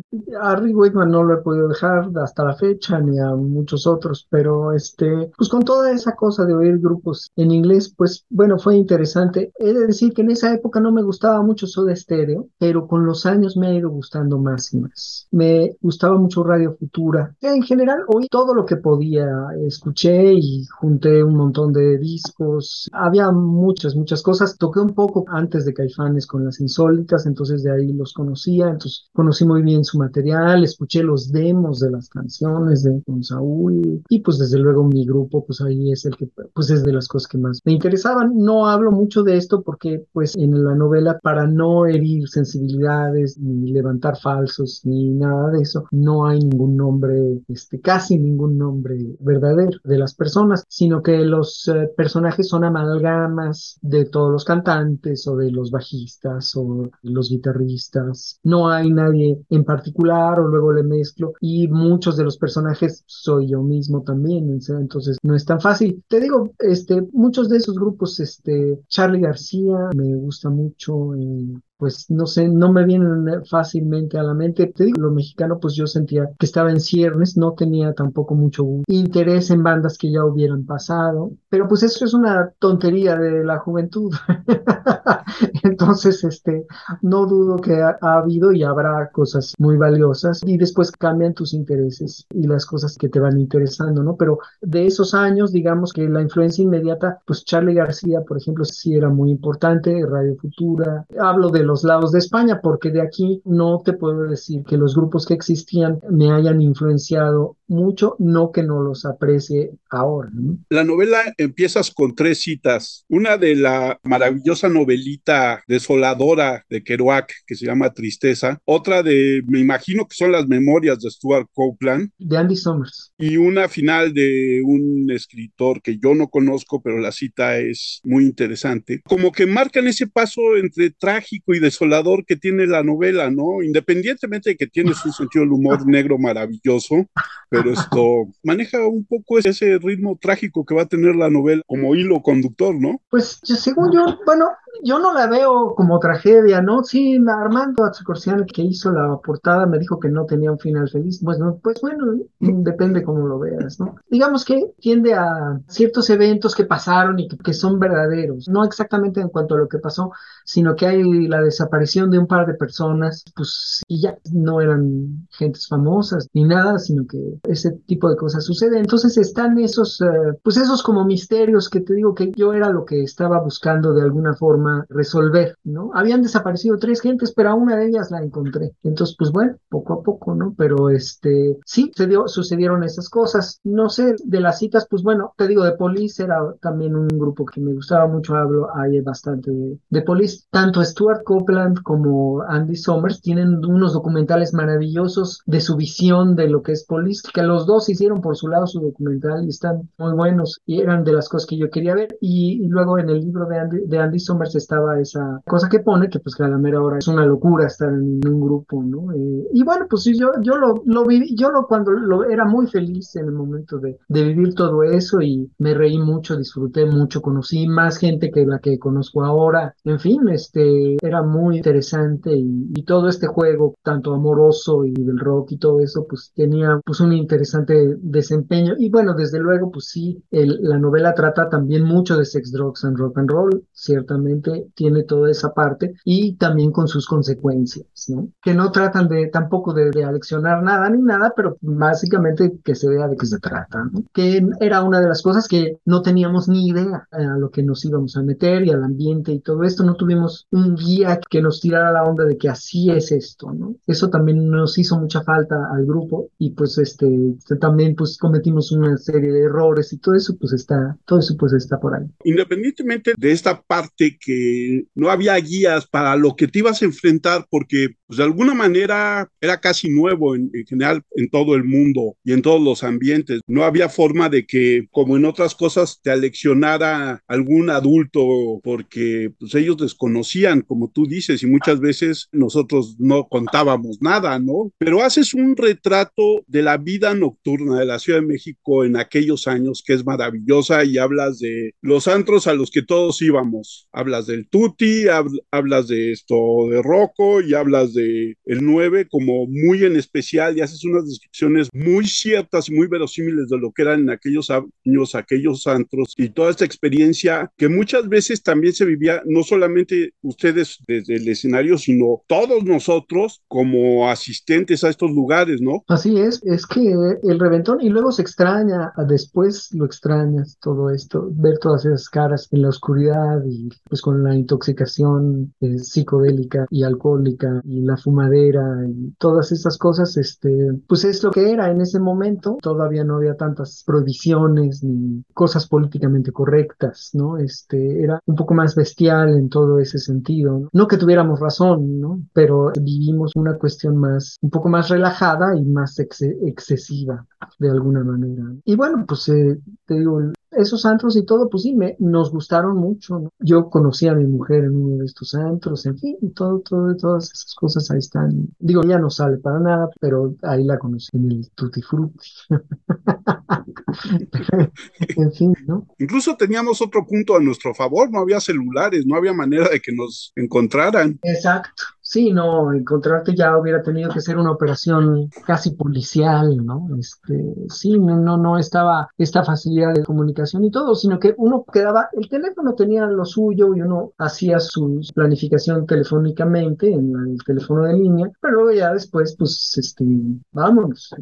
[0.40, 4.26] A Rick Wakeman no lo he podido dejar hasta la fecha, ni a muchos otros,
[4.28, 8.76] pero este, pues con toda esa cosa de oír grupos en inglés, pues bueno, fue
[8.76, 9.52] interesante.
[9.58, 13.06] He de decir que en esa época no me gustaba mucho Soda Stereo, pero con
[13.06, 15.28] los años me ha ido gustando más y más.
[15.30, 17.36] Me gustaba mucho Radio Futura.
[17.40, 19.26] En general, oí todo lo que podía,
[19.66, 22.88] escuché y junté un montón de discos.
[22.92, 24.56] Había muchas, muchas cosas.
[24.58, 29.08] Toqué un poco antes de Caifanes con las insólitas, entonces de ahí los conocía, entonces
[29.12, 34.20] conocí muy bien su material, escuché los demos de las canciones de Don Saúl y
[34.20, 37.28] pues desde luego mi grupo, pues ahí es el que, pues es de las cosas
[37.28, 38.36] que más me interesaban.
[38.36, 43.72] No hablo mucho de esto porque pues en la novela para no herir sensibilidades ni
[43.72, 49.78] levantar falsos ni nada de eso, no hay ningún nombre, este, casi ningún nombre verdadero
[49.84, 55.36] de las personas, sino que los eh, personajes son amalgamas de todos los cantantes o
[55.36, 58.38] de los bajistas o los guitarristas.
[58.42, 63.50] No hay nadie en particular o luego le mezclo y muchos de los personajes soy
[63.50, 66.02] yo mismo también, entonces no es tan fácil.
[66.08, 72.10] Te digo, este, muchos de esos grupos, este, Charlie García me gusta mucho, eh, pues
[72.10, 74.66] no sé, no me vienen fácilmente a la mente.
[74.66, 78.66] Te digo, lo mexicano, pues yo sentía que estaba en ciernes, no tenía tampoco mucho
[78.88, 83.58] interés en bandas que ya hubieran pasado, pero pues eso es una tontería de la
[83.58, 84.12] juventud.
[85.62, 86.66] Entonces, este,
[87.02, 91.54] no dudo que ha, ha, habido y habrá cosas muy valiosas y después cambian tus
[91.54, 94.16] intereses y las cosas que te van interesando, ¿no?
[94.16, 98.96] Pero de esos años, digamos que la influencia inmediata, pues Charlie García, por ejemplo, sí
[98.96, 101.06] era muy importante, Radio Futura.
[101.20, 104.96] Hablo de los lados de España, porque de aquí no te puedo decir que los
[104.96, 110.30] grupos que existían me hayan influenciado mucho, no que no los aprecie ahora.
[110.32, 110.58] ¿no?
[110.70, 113.04] La novela empiezas con tres citas.
[113.08, 118.58] Una de la maravillosa novelita desoladora de Kerouac, que se llama Tristeza.
[118.64, 122.10] Otra de, me imagino que son las memorias de Stuart Copeland.
[122.18, 123.12] De Andy Summers.
[123.18, 128.24] Y una final de un escritor que yo no conozco, pero la cita es muy
[128.24, 129.02] interesante.
[129.04, 133.62] Como que marcan ese paso entre trágico y desolador que tiene la novela, ¿no?
[133.62, 137.06] Independientemente de que tienes un sentido del humor negro maravilloso,
[137.48, 141.94] pero esto maneja un poco ese ritmo trágico que va a tener la novela como
[141.94, 143.00] hilo conductor, ¿no?
[143.10, 144.46] Pues según yo, bueno,
[144.82, 146.82] yo no la veo como tragedia, ¿no?
[146.84, 151.20] Sí, Armando Atzacorcián, que hizo la portada, me dijo que no tenía un final feliz.
[151.22, 152.04] Pues, no, pues bueno,
[152.38, 153.96] depende cómo lo veas, ¿no?
[154.08, 159.30] Digamos que tiende a ciertos eventos que pasaron y que, son verdaderos, no exactamente en
[159.30, 160.12] cuanto a lo que pasó,
[160.44, 165.26] sino que hay la desaparición de un par de personas, pues y ya no eran
[165.30, 168.80] gentes famosas ni nada, sino que ese tipo de cosas suceden.
[168.80, 170.06] Entonces están esos, eh,
[170.42, 174.02] pues esos como misterios que te digo que yo era lo que estaba buscando de
[174.02, 174.57] alguna forma
[174.88, 175.90] resolver, ¿no?
[175.94, 178.72] Habían desaparecido tres gentes, pero a una de ellas la encontré.
[178.82, 180.54] Entonces, pues bueno, poco a poco, ¿no?
[180.56, 181.90] Pero este, sí,
[182.26, 183.60] sucedieron esas cosas.
[183.64, 187.44] No sé, de las citas, pues bueno, te digo, de Police era también un grupo
[187.44, 190.44] que me gustaba mucho, hablo, hay bastante de, de Police.
[190.50, 196.62] Tanto Stuart Copeland como Andy Summers tienen unos documentales maravillosos de su visión de lo
[196.62, 200.12] que es Police, que los dos hicieron por su lado su documental y están muy
[200.14, 202.16] buenos y eran de las cosas que yo quería ver.
[202.20, 206.08] Y, luego en el libro de Andy, de Andy Summers estaba esa cosa que pone,
[206.08, 209.12] que pues que a la mera hora es una locura estar en un grupo, ¿no?
[209.12, 212.44] Eh, y bueno, pues sí, yo, yo lo, lo viví, yo lo cuando lo era
[212.44, 216.86] muy feliz en el momento de, de vivir todo eso y me reí mucho, disfruté
[216.86, 219.74] mucho, conocí más gente que la que conozco ahora.
[219.84, 225.52] En fin, este era muy interesante y, todo este juego, tanto amoroso y del rock
[225.52, 228.74] y todo eso, pues tenía pues un interesante desempeño.
[228.78, 232.84] Y bueno, desde luego, pues sí, el, la novela trata también mucho de sex, drugs
[232.84, 234.37] and rock and roll, ciertamente
[234.74, 238.28] tiene toda esa parte y también con sus consecuencias, ¿no?
[238.42, 242.88] Que no tratan de tampoco de, de aleccionar nada ni nada, pero básicamente que se
[242.88, 244.04] vea de qué se trata, ¿no?
[244.12, 247.84] Que era una de las cosas que no teníamos ni idea a lo que nos
[247.84, 251.60] íbamos a meter y al ambiente y todo esto, no tuvimos un guía que nos
[251.60, 253.76] tirara la onda de que así es esto, ¿no?
[253.86, 258.96] Eso también nos hizo mucha falta al grupo y pues este, también pues cometimos una
[258.96, 262.06] serie de errores y todo eso pues está, todo eso pues está por ahí.
[262.24, 267.46] Independientemente de esta parte que no había guías para lo que te ibas a enfrentar
[267.48, 272.14] porque pues de alguna manera era casi nuevo en, en general en todo el mundo
[272.24, 273.40] y en todos los ambientes.
[273.46, 279.54] No había forma de que, como en otras cosas, te aleccionara algún adulto porque pues,
[279.54, 284.72] ellos desconocían, como tú dices, y muchas veces nosotros no contábamos nada, ¿no?
[284.76, 289.48] Pero haces un retrato de la vida nocturna de la Ciudad de México en aquellos
[289.48, 293.88] años que es maravillosa y hablas de los antros a los que todos íbamos.
[293.92, 295.04] Hablas del Tuti,
[295.50, 300.60] hablas de esto de Rocco y hablas de el 9 como muy en especial y
[300.60, 305.14] haces unas descripciones muy ciertas y muy verosímiles de lo que eran en aquellos años,
[305.14, 310.78] aquellos antros y toda esta experiencia que muchas veces también se vivía, no solamente ustedes
[310.86, 315.84] desde el escenario, sino todos nosotros como asistentes a estos lugares, ¿no?
[315.88, 321.28] Así es, es que el reventón y luego se extraña, después lo extrañas todo esto,
[321.32, 326.82] ver todas esas caras en la oscuridad y pues con la intoxicación eh, psicodélica y
[326.82, 331.82] alcohólica y la fumadera y todas esas cosas, este, pues es lo que era en
[331.82, 337.36] ese momento, todavía no había tantas prohibiciones ni cosas políticamente correctas, ¿no?
[337.36, 340.88] Este, era un poco más bestial en todo ese sentido, ¿no?
[340.88, 342.22] que tuviéramos razón, ¿no?
[342.32, 347.26] Pero vivimos una cuestión más, un poco más relajada y más excesiva
[347.58, 348.44] de alguna manera.
[348.64, 352.76] Y bueno, pues eh, te digo, esos antros y todo, pues sí, me, nos gustaron
[352.76, 353.18] mucho.
[353.18, 353.30] ¿no?
[353.38, 357.30] Yo conocí a mi mujer en uno de estos antros, en fin, todo, todo, todas
[357.32, 358.48] esas cosas ahí están.
[358.58, 362.28] Digo, ya no sale para nada, pero ahí la conocí en el Tutti Frutti.
[365.16, 365.86] en fin, ¿no?
[365.98, 369.92] Incluso teníamos otro punto a nuestro favor, no había celulares, no había manera de que
[369.92, 371.18] nos encontraran.
[371.22, 371.82] Exacto.
[372.10, 376.88] Sí, no, encontrarte ya hubiera tenido que ser una operación casi policial, ¿no?
[376.98, 382.08] Este, sí, no, no, estaba esta facilidad de comunicación y todo, sino que uno quedaba,
[382.12, 387.98] el teléfono tenía lo suyo y uno hacía su planificación telefónicamente en el teléfono de
[387.98, 390.06] línea, pero luego ya después, pues, este,
[390.52, 391.14] vámonos.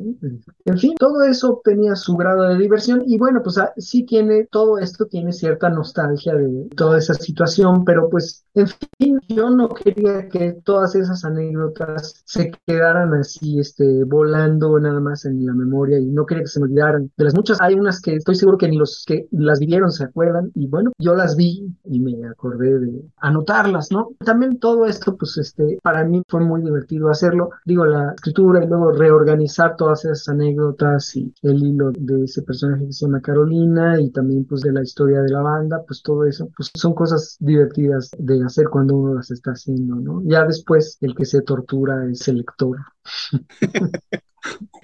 [0.66, 4.46] En fin, todo eso tenía su grado de diversión y bueno, pues ah, sí tiene,
[4.52, 9.68] todo esto tiene cierta nostalgia de toda esa situación, pero pues, en fin, yo no
[9.68, 15.54] quería que todo todas esas anécdotas se quedaran así, este, volando nada más en la
[15.54, 17.10] memoria y no quería que se me olvidaran.
[17.16, 20.04] De las muchas, hay unas que estoy seguro que ni los que las vivieron se
[20.04, 24.10] acuerdan y bueno, yo las vi y me acordé de anotarlas, ¿no?
[24.22, 27.48] También todo esto, pues, este, para mí fue muy divertido hacerlo.
[27.64, 32.84] Digo, la escritura y luego reorganizar todas esas anécdotas y el hilo de ese personaje
[32.84, 36.26] que se llama Carolina y también, pues, de la historia de la banda, pues todo
[36.26, 40.20] eso, pues son cosas divertidas de hacer cuando uno las está haciendo, ¿no?
[40.26, 42.78] Ya después pues el que se tortura es el lector.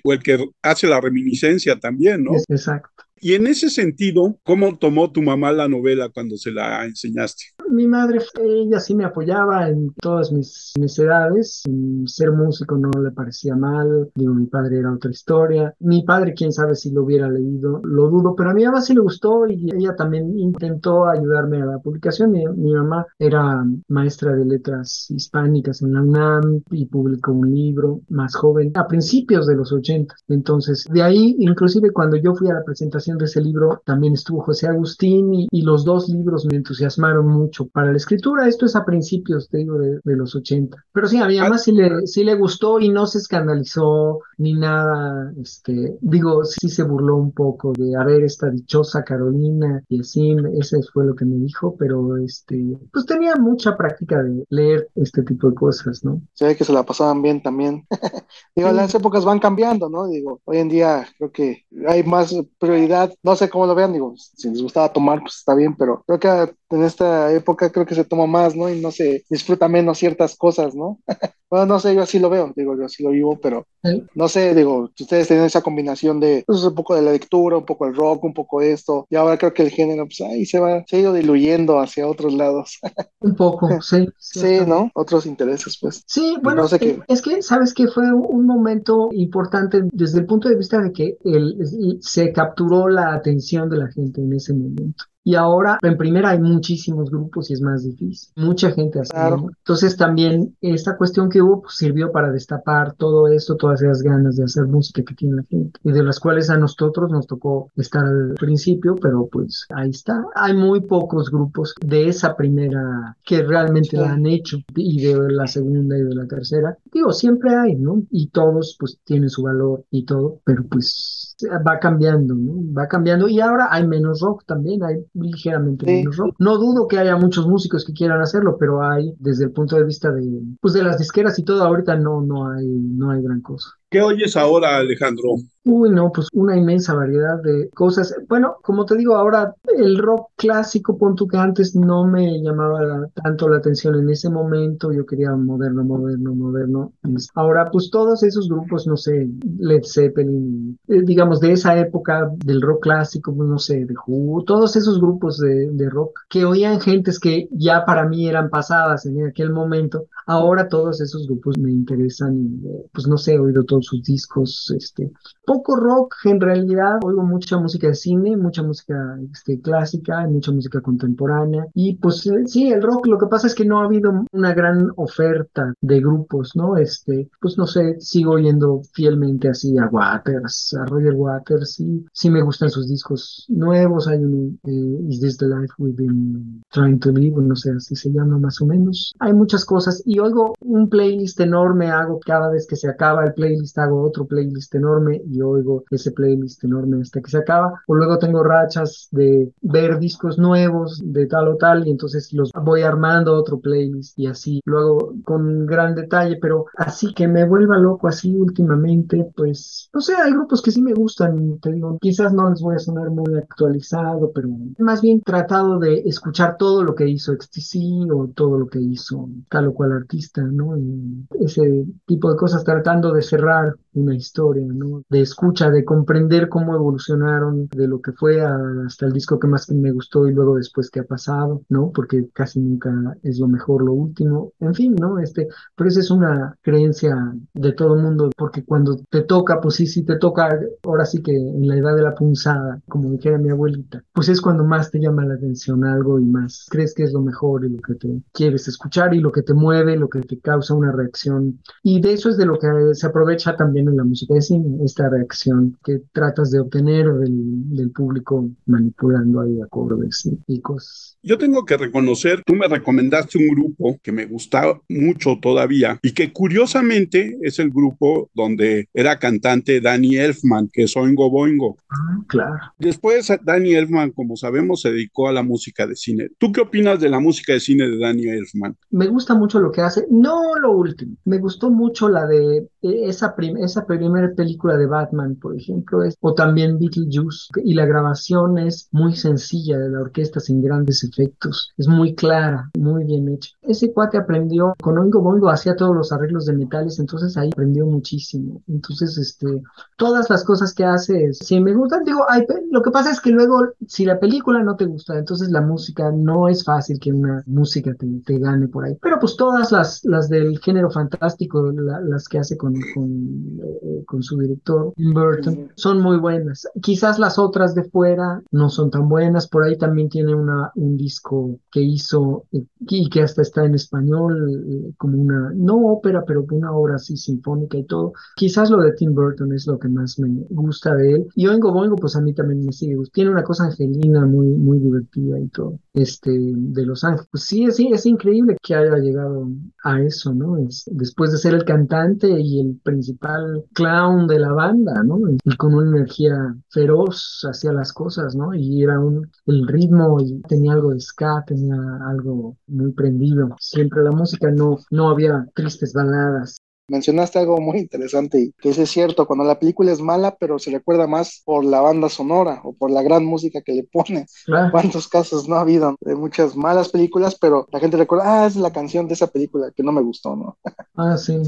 [0.05, 2.33] o el que hace la reminiscencia también, ¿no?
[2.49, 2.92] Exacto.
[3.25, 7.45] Y en ese sentido, ¿cómo tomó tu mamá la novela cuando se la enseñaste?
[7.73, 11.63] mi madre, ella sí me apoyaba en todas mis necesidades.
[12.07, 14.11] Ser músico no le parecía mal.
[14.15, 15.75] Digo, mi padre era otra historia.
[15.81, 18.95] Mi padre, quién sabe si lo hubiera leído, lo dudo, pero a mi mamá sí
[18.95, 22.31] le gustó y ella también intentó ayudarme a la publicación.
[22.33, 28.03] Mi, mi mamá era maestra de letras hispánicas en la UNAM y publicó un libro
[28.11, 30.15] más joven a principios de los 80.
[30.29, 34.43] Entonces, de ahí, inclusive cuando yo fui a la presentación de ese libro, también estuvo
[34.43, 38.49] José Agustín y, y los dos libros me entusiasmaron mucho para la escritura.
[38.49, 40.77] Esto es a principios, te digo, de, de los 80.
[40.93, 44.55] Pero sí, a mi mamá sí le, sí le gustó y no se escandalizó ni
[44.55, 45.33] nada.
[45.41, 50.35] Este, digo, sí se burló un poco de, a ver, esta dichosa Carolina y así,
[50.59, 55.23] ese fue lo que me dijo, pero este, pues tenía mucha práctica de leer este
[55.23, 56.21] tipo de cosas, ¿no?
[56.33, 57.87] Se ve que se la pasaban bien también.
[58.57, 58.75] digo, Sí.
[58.75, 60.07] las épocas van cambiando, ¿no?
[60.09, 64.15] Digo, hoy en día creo que hay más prioridad, no sé cómo lo vean, digo,
[64.17, 67.95] si les gustaba tomar, pues está bien, pero creo que en esta época creo que
[67.95, 68.69] se toma más, ¿no?
[68.69, 70.99] Y no se disfruta menos ciertas cosas, ¿no?
[71.51, 74.01] bueno, no sé, yo así lo veo, digo, yo así lo vivo, pero Sí.
[74.15, 77.65] no sé, digo, ustedes tienen esa combinación de pues, un poco de la lectura, un
[77.67, 80.61] poco el rock, un poco esto, y ahora creo que el género, pues ahí se
[80.61, 82.79] va, se ha ido diluyendo hacia otros lados.
[83.21, 84.09] Un poco, sí.
[84.19, 84.59] sí.
[84.67, 84.91] ¿no?
[84.95, 86.05] Otros intereses, pues.
[86.07, 90.21] Sí, bueno, No sé eh, es que, ¿sabes que Fue un un momento importante desde
[90.21, 91.57] el punto de vista de que el,
[92.01, 95.05] se capturó la atención de la gente en ese momento.
[95.25, 98.33] Y ahora, en primera, hay muchísimos grupos y es más difícil.
[98.37, 99.37] Mucha gente haciendo.
[99.37, 99.51] Claro.
[99.59, 104.37] Entonces, también esta cuestión que hubo pues, sirvió para destapar todo esto, todas esas ganas
[104.37, 105.79] de hacer música que tiene la gente.
[105.85, 110.25] Y de las cuales a nosotros nos tocó estar al principio, pero pues ahí está.
[110.35, 113.97] Hay muy pocos grupos de esa primera que realmente Sí.
[113.97, 116.77] la han hecho y de la segunda y de la tercera.
[116.93, 118.03] Digo, siempre hay, ¿no?
[118.11, 121.22] Y todos pues tienen su valor y todo, pero pues
[121.67, 122.73] va cambiando, ¿no?
[122.75, 125.91] Va cambiando y ahora hay menos rock también, hay ligeramente Sí.
[125.91, 126.37] menos rock.
[126.39, 129.85] No dudo que haya muchos músicos que quieran hacerlo, pero hay desde el punto de
[129.85, 130.23] vista de
[130.61, 133.69] pues de las disqueras y todo ahorita no no hay no hay gran cosa.
[133.93, 135.35] ¿Qué oyes ahora, Alejandro?
[135.65, 138.17] Uy, no, pues una inmensa variedad de cosas.
[138.29, 143.09] Bueno, como te digo, ahora el rock clásico, pon que antes no me llamaba la-
[143.23, 146.93] tanto la atención en ese momento, yo quería moderno, moderno, moderno.
[147.35, 149.29] Ahora, pues todos esos grupos, no sé,
[149.59, 154.43] Led Zeppelin, eh, digamos, de esa época del rock clásico, pues, no sé, de Who,
[154.45, 159.07] todos esos grupos de, de rock que oían gentes que ya para mí eran pasadas
[159.07, 163.65] en aquel momento, ahora todos esos grupos me interesan, eh, pues no sé, he oído
[163.65, 165.11] todos sus discos, este,
[165.45, 170.81] poco rock en realidad, oigo mucha música de cine, mucha música este, clásica, mucha música
[170.81, 174.25] contemporánea y pues eh, sí, el rock lo que pasa es que no ha habido
[174.33, 176.77] una gran oferta de grupos, ¿no?
[176.77, 182.31] Este, pues no sé, sigo oyendo fielmente así a Waters, a Roger Waters y sí
[182.31, 187.01] me gustan sus discos nuevos, hay un eh, Is This the Life We've Been Trying
[187.01, 189.13] to Live, no sé, así se llama más o menos.
[189.19, 193.35] Hay muchas cosas y oigo un playlist enorme, hago cada vez que se acaba el
[193.35, 197.81] playlist, hago otro playlist enorme y oigo ese playlist enorme hasta que se acaba.
[197.87, 202.51] O luego tengo rachas de ver discos nuevos de tal o tal y entonces los
[202.53, 204.61] voy armando otro playlist y así.
[204.65, 210.15] Luego con gran detalle, pero así que me vuelva loco así últimamente, pues no sé,
[210.15, 213.37] hay grupos que sí me gustan, te digo, quizás no les voy a sonar muy
[213.37, 218.67] actualizado, pero más bien tratado de escuchar todo lo que hizo XTC o todo lo
[218.67, 220.77] que hizo tal o cual artista, ¿no?
[220.77, 225.03] Y ese tipo de cosas tratando de cerrar una historia, ¿no?
[225.09, 229.49] De escucha, de comprender cómo evolucionaron de lo que fue a- hasta el disco que
[229.49, 231.91] más me gustó y luego después qué ha pasado, ¿no?
[231.95, 232.91] Porque casi nunca
[233.23, 234.53] es lo mejor lo último.
[234.61, 235.19] En fin, ¿no?
[235.19, 237.17] Este, pero esa es una creencia
[237.55, 241.33] de todo mundo, porque cuando te toca, pues sí, sí te toca, ahora sí que
[241.37, 244.99] en la edad de la punzada, como dijera mi abuelita, pues es cuando más te
[245.01, 248.23] llama la atención algo y más crees que es lo mejor y lo que te
[248.33, 251.61] quieres escuchar y lo que te mueve, lo que te causa una reacción.
[251.83, 254.85] Y de eso es de lo que se aprovecha también en la música de cine,
[254.85, 261.19] esta reacción que tratas de obtener del, del público manipulando ahí acordes y, y cosas.
[261.23, 266.13] Yo tengo que reconocer, tú me recomendaste un grupo que me gustaba mucho todavía y
[266.13, 271.77] que curiosamente es el grupo donde era cantante Danny Elfman, que es Oingo Boingo.
[271.91, 272.57] Ah, claro.
[272.79, 276.29] Después Danny Elfman, como sabemos, se dedicó a la música de cine.
[276.39, 278.77] ¿Tú qué opinas de la música de cine de Danny Elfman?
[278.91, 283.09] Me gusta mucho lo que hace, no lo último, me gustó mucho la de eh,
[283.09, 287.87] esa esa, esa primera película de Batman, por ejemplo, es, o también Beetlejuice, y la
[287.87, 293.29] grabación es muy sencilla de la orquesta sin grandes efectos, es muy clara, muy bien
[293.29, 293.51] hecha.
[293.63, 297.87] Ese cuate aprendió, con Oingo Boingo hacía todos los arreglos de metales, entonces ahí aprendió
[297.87, 298.63] muchísimo.
[298.69, 299.63] Entonces, este,
[299.97, 302.25] todas las cosas que hace, si me gustan, digo,
[302.71, 306.11] lo que pasa es que luego, si la película no te gusta, entonces la música
[306.13, 308.97] no es fácil que una música te, te gane por ahí.
[309.01, 314.23] Pero pues todas las, las del género fantástico, las que hace con, con, eh, con
[314.23, 316.67] su director, Burton, son muy buenas.
[316.81, 319.49] Quizás las otras de fuera no son tan buenas.
[319.49, 323.75] Por ahí también tiene una, un disco que hizo eh, y que hasta está en
[323.75, 328.13] español, eh, como una, no ópera, pero una obra así sinfónica y todo.
[328.37, 331.27] Quizás lo de Tim Burton es lo que más me gusta de él.
[331.35, 332.97] Y Oingo Boingo, pues a mí también me sigue.
[333.13, 335.79] Tiene una cosa angelina muy, muy divertida y todo.
[335.95, 337.29] Este, de Los Ángeles.
[337.31, 339.49] Pues sí, sí, es increíble que haya llegado
[339.85, 340.59] a eso, ¿no?
[340.59, 345.19] Es, después de ser el cantante y el principal clown de la banda, ¿no?
[345.45, 348.55] Y con una energía feroz hacia las cosas, ¿no?
[348.55, 351.77] Y era un, el ritmo y tenía algo de ska, tenía
[352.09, 353.55] algo muy prendido.
[353.59, 356.61] Siempre la música no, no había tristes baladas,
[356.93, 360.71] mencionaste algo muy interesante y que es cierto, cuando la película es mala, pero se
[360.71, 364.27] recuerda más por la banda sonora o por la gran música que le pone.
[364.71, 368.57] ¿Cuántos casos no ha habido de muchas malas películas, pero la gente recuerda, ah, es
[368.57, 370.59] la canción de esa película que no me gustó, ¿no?
[370.97, 371.41] Ah, sí.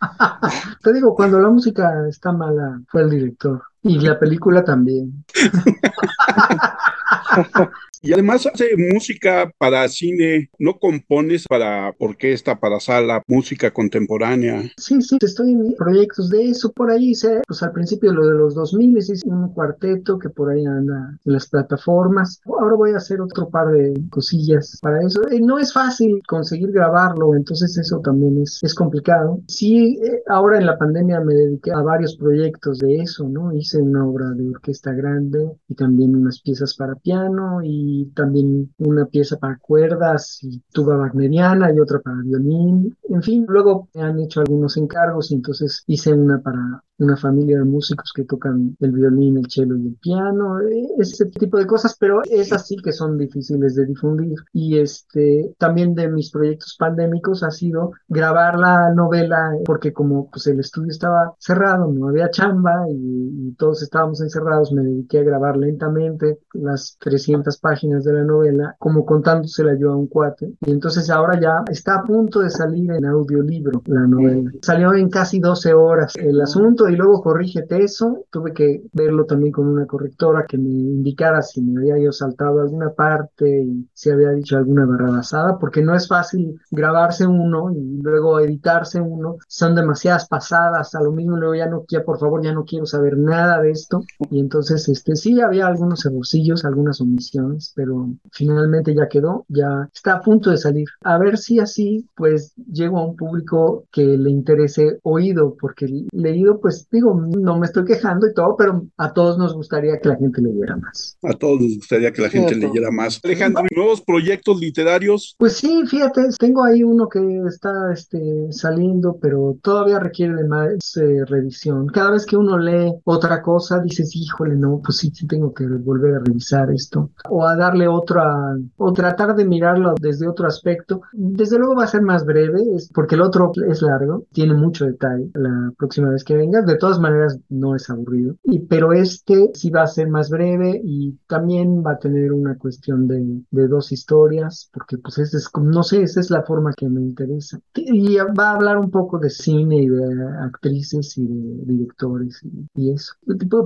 [0.82, 3.62] Te digo, cuando la música está mala, fue el director.
[3.82, 5.24] Y la película también.
[8.00, 14.62] Y además hace música para cine, no compones para orquesta, para sala, música contemporánea.
[14.76, 17.08] Sí, sí, estoy en proyectos de eso por ahí.
[17.10, 21.18] Hice, pues al principio lo de los 2000 hice un cuarteto que por ahí anda
[21.24, 22.40] en las plataformas.
[22.46, 25.26] Ahora voy a hacer otro par de cosillas para eso.
[25.28, 29.40] Eh, no es fácil conseguir grabarlo, entonces eso también es, es complicado.
[29.48, 33.52] Sí, eh, ahora en la pandemia me dediqué a varios proyectos de eso, ¿no?
[33.52, 37.17] Hice una obra de orquesta grande y también unas piezas para piano
[37.62, 42.96] y también una pieza para cuerdas y tuba wagneriana y otra para violín.
[43.08, 47.58] En fin, luego me han hecho algunos encargos y entonces hice una para una familia
[47.58, 51.66] de músicos que tocan el violín, el cello y el piano, eh, ese tipo de
[51.66, 54.34] cosas, pero esas sí que son difíciles de difundir.
[54.52, 60.46] Y este, también de mis proyectos pandémicos ha sido grabar la novela, porque como pues
[60.48, 65.56] el estudio estaba cerrado, no había chamba y, todos estábamos encerrados, me dediqué a grabar
[65.56, 70.52] lentamente las 300 páginas de la novela, como contándosela yo a un cuate.
[70.66, 74.50] Y entonces ahora ya está a punto de salir en audiolibro la novela.
[74.62, 78.24] Salió en casi 12 horas el asunto y luego corrígete eso.
[78.30, 82.60] Tuve que verlo también con una correctora que me indicara si me había yo saltado
[82.60, 88.00] alguna parte y si había dicho alguna barrabasada, porque no es fácil grabarse uno y
[88.02, 89.36] luego editarse uno.
[89.48, 92.86] Son demasiadas pasadas, a lo mismo luego ya no, ya por favor, ya no quiero
[92.86, 94.02] saber nada de esto.
[94.30, 100.14] Y entonces, este, sí había algunos errorcillos, algunas omisiones, pero finalmente ya quedó, ya está
[100.14, 100.86] a punto de salir.
[101.02, 106.60] A ver si así, pues, llego a un público que le interese oído, porque leído,
[106.60, 110.16] pues, digo, no me estoy quejando y todo, pero a todos nos gustaría que la
[110.16, 111.18] gente leyera más.
[111.22, 113.20] A todos nos gustaría que la gente leyera más.
[113.24, 115.34] Alejandro, ¿nuevos proyectos literarios?
[115.38, 120.96] Pues sí, fíjate, tengo ahí uno que está este, saliendo, pero todavía requiere de más
[120.96, 121.86] eh, revisión.
[121.88, 125.66] Cada vez que uno lee otra cosa, dices, híjole, no, pues sí, sí tengo que
[125.66, 127.10] volver a revisar esto.
[127.28, 131.02] O a darle otra, o tratar de mirarlo desde otro aspecto.
[131.12, 134.86] Desde luego va a ser más breve, es porque el otro es largo, tiene mucho
[134.86, 138.36] detalle la próxima vez que venga de todas maneras no es aburrido.
[138.44, 142.56] Y, pero este sí va a ser más breve y también va a tener una
[142.56, 146.72] cuestión de, de dos historias, porque pues es, es, no sé, esa es la forma
[146.76, 147.60] que me interesa.
[147.74, 150.04] Y va a hablar un poco de cine y de
[150.42, 153.14] actrices y de directores y, y eso,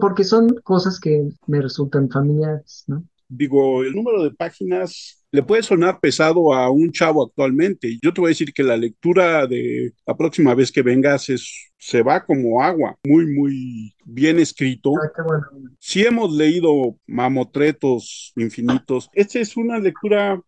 [0.00, 3.04] porque son cosas que me resultan familiares, ¿no?
[3.28, 7.98] Digo, el número de páginas le puede sonar pesado a un chavo actualmente.
[8.02, 11.71] Yo te voy a decir que la lectura de la próxima vez que vengas es
[11.82, 14.92] se va como agua, muy, muy bien escrito.
[14.96, 15.10] Ah,
[15.80, 20.40] si hemos leído mamotretos infinitos, esta es una lectura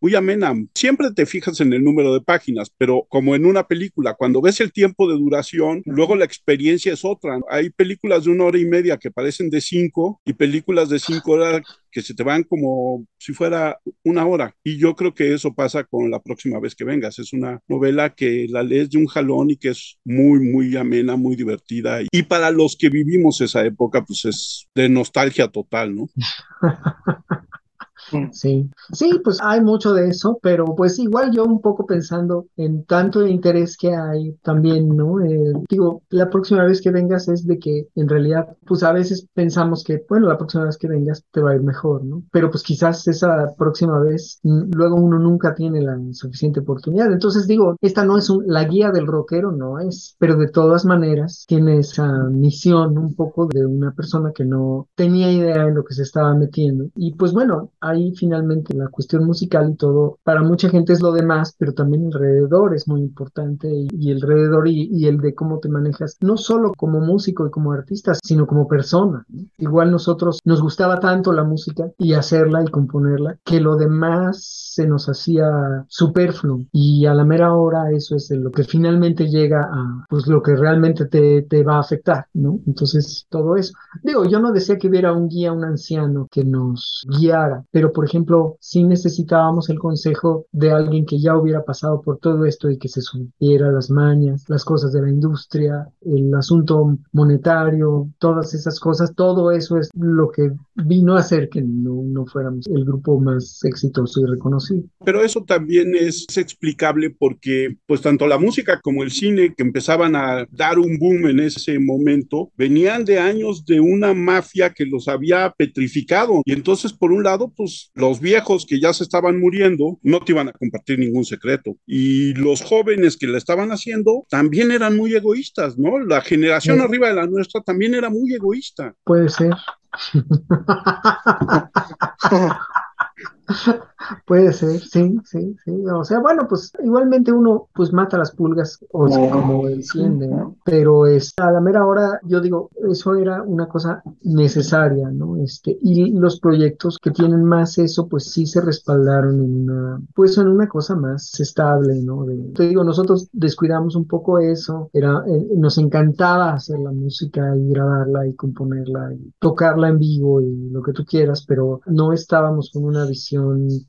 [0.00, 0.52] muy amena.
[0.74, 4.60] Siempre te fijas en el número de páginas, pero como en una película, cuando ves
[4.60, 7.38] el tiempo de duración, luego la experiencia es otra.
[7.50, 11.32] Hay películas de una hora y media que parecen de cinco y películas de cinco
[11.32, 11.62] horas
[11.94, 14.52] que se te van como si fuera una hora.
[14.64, 17.20] Y yo creo que eso pasa con la próxima vez que vengas.
[17.20, 21.16] Es una novela que la lees de un jalón y que es muy, muy amena,
[21.16, 21.98] muy divertida.
[22.10, 26.08] Y para los que vivimos esa época, pues es de nostalgia total, ¿no?
[28.12, 28.32] Mm.
[28.32, 32.84] Sí, sí, pues hay mucho de eso, pero pues igual yo un poco pensando en
[32.84, 35.20] tanto interés que hay también, ¿no?
[35.20, 39.26] Eh, digo, la próxima vez que vengas es de que en realidad, pues a veces
[39.34, 42.22] pensamos que, bueno, la próxima vez que vengas te va a ir mejor, ¿no?
[42.32, 47.12] Pero pues quizás esa próxima vez, mm, luego uno nunca tiene la suficiente oportunidad.
[47.12, 51.44] Entonces digo, esta no es la guía del rockero, no es, pero de todas maneras
[51.46, 55.94] tiene esa misión un poco de una persona que no tenía idea de lo que
[55.94, 56.86] se estaba metiendo.
[56.96, 61.12] Y pues bueno, ahí finalmente la cuestión musical y todo, para mucha gente es lo
[61.12, 65.68] demás, pero también alrededor es muy importante y, el alrededor y, el de cómo te
[65.68, 69.26] manejas, no solo como músico y como artista, sino como persona.
[69.58, 74.86] Igual nosotros nos gustaba tanto la música y hacerla y componerla, que lo demás se
[74.86, 80.06] nos hacía superfluo y a la mera hora eso es lo que finalmente llega a
[80.08, 82.60] pues lo que realmente te, te va a afectar, ¿no?
[82.66, 83.74] Entonces todo eso.
[84.02, 88.04] Digo, yo no decía que hubiera un guía, un anciano que nos guiara, pero por
[88.04, 92.78] ejemplo, sí necesitábamos el consejo de alguien que ya hubiera pasado por todo esto y
[92.78, 98.78] que se supiera las mañas, las cosas de la industria, el asunto monetario, todas esas
[98.80, 103.20] cosas, todo eso es lo que vino a hacer que no, no fuéramos el grupo
[103.20, 104.82] más exitoso y reconocido.
[105.04, 110.16] Pero eso también es explicable porque pues tanto la música como el cine que empezaban
[110.16, 115.08] a dar un boom en ese momento venían de años de una mafia que los
[115.08, 119.98] había petrificado y entonces por un lado pues los viejos que ya se estaban muriendo
[120.02, 124.70] no te iban a compartir ningún secreto y los jóvenes que la estaban haciendo también
[124.70, 125.98] eran muy egoístas, ¿no?
[125.98, 128.94] La generación arriba de la nuestra también era muy egoísta.
[129.04, 129.54] Puede ser.
[134.26, 135.84] Puede ser, sí, sí, sí.
[135.86, 140.56] O sea, bueno, pues igualmente uno pues mata las pulgas o sea, como enciende, ¿no?
[140.64, 145.36] Pero es, a la mera hora, yo digo, eso era una cosa necesaria, ¿no?
[145.38, 150.36] Este, y los proyectos que tienen más eso, pues sí se respaldaron en una, pues
[150.38, 152.24] en una cosa más estable, ¿no?
[152.54, 157.68] te digo, nosotros descuidamos un poco eso, era, eh, nos encantaba hacer la música y
[157.70, 162.70] grabarla y componerla y tocarla en vivo y lo que tú quieras, pero no estábamos
[162.72, 163.33] con una visión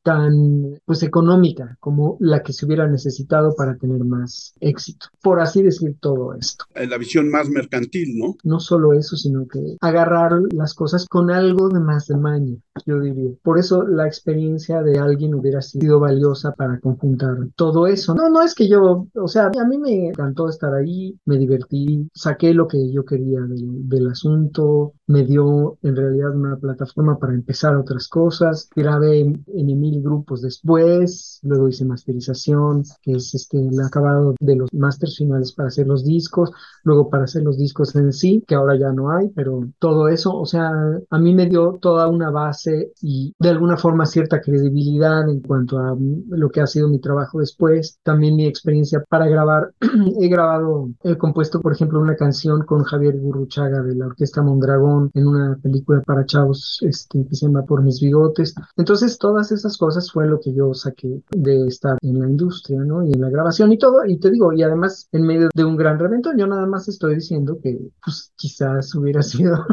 [0.03, 5.07] tan pues económica como la que se hubiera necesitado para tener más éxito.
[5.21, 6.65] Por así decir todo esto.
[6.75, 8.35] La visión más mercantil, ¿no?
[8.43, 12.99] No solo eso, sino que agarrar las cosas con algo de más de maña, yo
[12.99, 13.31] diría.
[13.43, 18.15] Por eso la experiencia de alguien hubiera sido valiosa para conjuntar todo eso.
[18.15, 22.09] No, no es que yo, o sea, a mí me encantó estar ahí, me divertí,
[22.13, 27.33] saqué lo que yo quería del, del asunto, me dio en realidad una plataforma para
[27.33, 33.79] empezar otras cosas, grabé en, mil grupos después, luego hice masterización, que es este, el
[33.81, 36.51] acabado de los masters finales para hacer los discos,
[36.83, 40.35] luego para hacer los discos en sí, que ahora ya no hay, pero todo eso,
[40.37, 40.71] o sea,
[41.09, 45.79] a mí me dio toda una base y de alguna forma cierta credibilidad en cuanto
[45.79, 45.95] a
[46.29, 49.73] lo que ha sido mi trabajo después, también mi experiencia para grabar,
[50.19, 55.11] he grabado, he compuesto por ejemplo una canción con Javier Gurruchaga de la Orquesta Mondragón
[55.13, 59.75] en una película para chavos este, que se llama Por mis bigotes, entonces todas esas
[59.79, 63.03] cosas fue lo que yo saqué de estar en la industria, ¿no?
[63.03, 65.75] Y en la grabación y todo, y te digo, y además en medio de un
[65.75, 69.65] gran reventón, yo nada más estoy diciendo que pues quizás hubiera sido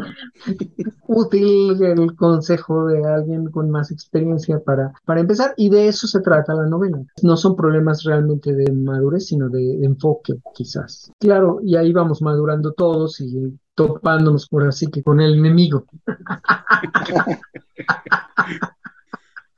[1.07, 6.21] útil el consejo de alguien con más experiencia para, para empezar, y de eso se
[6.21, 7.03] trata la novela.
[7.21, 11.11] No son problemas realmente de madurez, sino de enfoque, quizás.
[11.19, 15.85] Claro, y ahí vamos madurando todos y topándonos por así que con el enemigo.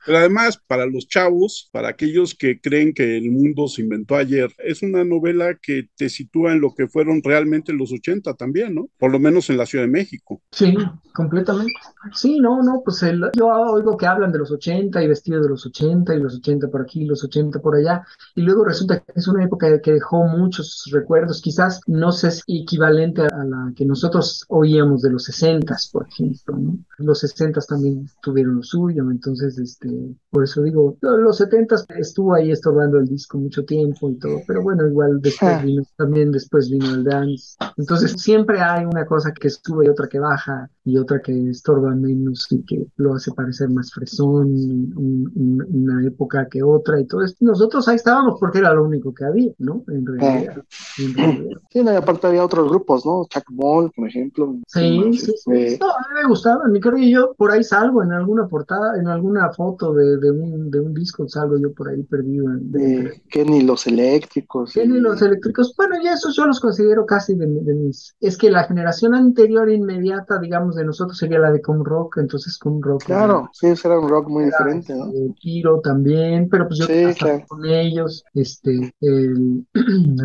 [0.06, 4.50] Pero además, para los chavos, para aquellos que creen que el mundo se inventó ayer,
[4.58, 8.88] es una novela que te sitúa en lo que fueron realmente los 80 también, ¿no?
[8.98, 10.40] Por lo menos en la Ciudad de México.
[10.52, 10.74] Sí,
[11.12, 11.72] completamente.
[12.14, 13.04] Sí, no, no, pues
[13.36, 16.68] yo oigo que hablan de los 80 y vestidos de los 80 y los 80
[16.68, 18.04] por aquí, los 80 por allá,
[18.34, 22.62] y luego resulta que es una época que dejó muchos recuerdos, quizás no sé si
[22.62, 26.78] equivalente a la que nosotros oíamos de los 60, por ejemplo, ¿no?
[26.98, 29.88] Los 60 también tuvieron lo suyo, entonces, este,
[30.30, 34.62] por eso digo, los 70 estuvo ahí estorbando el disco mucho tiempo y todo, pero
[34.62, 35.62] bueno, igual después ah.
[35.62, 37.56] vino, también después vino el dance.
[37.76, 41.94] Entonces siempre hay una cosa que sube y otra que baja y otra que estorba
[41.96, 47.44] menos y que lo hace parecer más fresón, una época que otra y todo esto.
[47.44, 49.82] Nosotros ahí estábamos porque era lo único que había, ¿no?
[49.88, 50.62] En realidad.
[50.96, 53.26] Sí, no, y aparte había otros grupos, ¿no?
[53.28, 54.56] Chuck Ball, por ejemplo.
[54.68, 55.52] Sí, sí, sí.
[55.52, 58.46] Este no, a mí me gustaba, mi creo que yo por ahí salgo en alguna
[58.46, 62.46] portada, en alguna foto de, un, de un disco, salgo yo por ahí perdido.
[62.60, 64.72] De, Kenny los eléctricos.
[64.72, 68.14] Kenny los eléctricos, bueno, ya esos yo los considero casi de, mis...
[68.20, 72.58] Es que la generación anterior inmediata, digamos, de nosotros sería la de Cum Rock, entonces
[72.58, 73.04] Cum Rock.
[73.04, 75.10] Claro, sí, era un rock muy diferente, ¿no?
[75.40, 77.04] Tiro también, pero pues yo sí,
[77.48, 79.66] con ellos, este, el,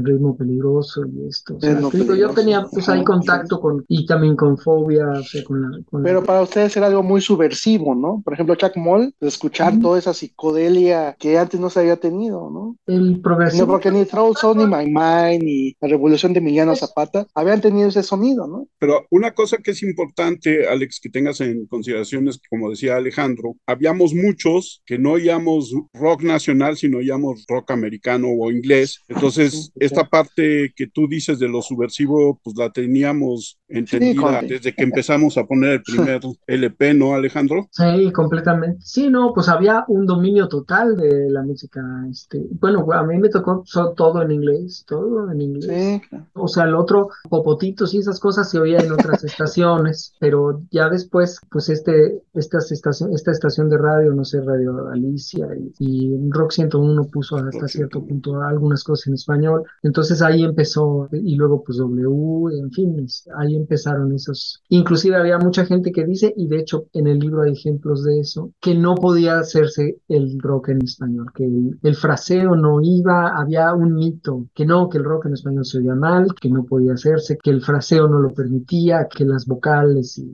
[0.03, 1.57] ritmo peligroso y esto.
[1.59, 5.79] yo tenía pues ahí contacto con, y también con Fobia, o sea, con la...
[6.03, 8.21] pero para ustedes era algo muy subversivo, ¿no?
[8.23, 12.77] Por ejemplo, Chuck Moll, escuchar toda esa psicodelia que antes no se había tenido, ¿no?
[12.85, 13.65] El progresivo.
[13.65, 17.89] No, porque ni Throw ni My Mind, ni la revolución de Emiliano Zapata habían tenido
[17.89, 18.67] ese sonido, ¿no?
[18.79, 22.95] Pero una cosa que es importante, Alex, que tengas en consideración es que, como decía
[22.95, 29.01] Alejandro, habíamos muchos que no oíamos rock nacional, sino oíamos rock americano o inglés.
[29.07, 34.83] Entonces, esta parte que tú dices de lo subversivo, pues la teníamos entendida desde que
[34.83, 37.67] empezamos a poner el primer LP, ¿no, Alejandro?
[37.71, 38.79] Sí, completamente.
[38.81, 41.81] Sí, no, pues había un dominio total de la música.
[42.09, 43.63] Este, bueno, a mí me tocó
[43.95, 46.01] todo en inglés, todo en inglés.
[46.33, 50.30] O sea, el otro, popotitos y esas cosas se oía en otras estaciones, pero
[50.71, 55.47] ya después, pues este, esta estación, esta estación de radio, no sé, Radio Alicia
[55.79, 59.63] y, Rock 101 puso hasta cierto punto algunas cosas en español.
[59.83, 63.05] Entonces ahí empezó, y luego pues W, en fin,
[63.37, 64.61] ahí empezaron esos.
[64.69, 68.19] Inclusive había mucha gente que dice, y de hecho en el libro hay ejemplos de
[68.19, 73.73] eso, que no podía hacerse el rock en español, que el, fraseo no iba, había
[73.73, 76.93] un mito, que no, que el rock en español se oía mal, que no podía
[76.93, 80.31] hacerse, que el fraseo no lo permitía, que las vocales, y,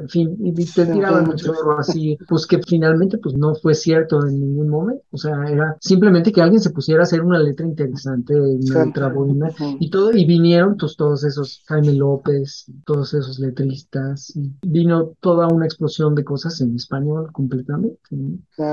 [0.00, 1.52] en fin, y te tiraban mucho.
[1.78, 6.32] así, pues que finalmente pues no fue cierto en ningún momento, o sea, era simplemente
[6.32, 10.24] que alguien se pusiera a hacer una letra interesante, una letra buena, y todo, y
[10.24, 16.24] vinieron pues todos esos, Jaime López, todos esos letristas, y vino toda una explosión de
[16.24, 17.98] cosas en español completamente,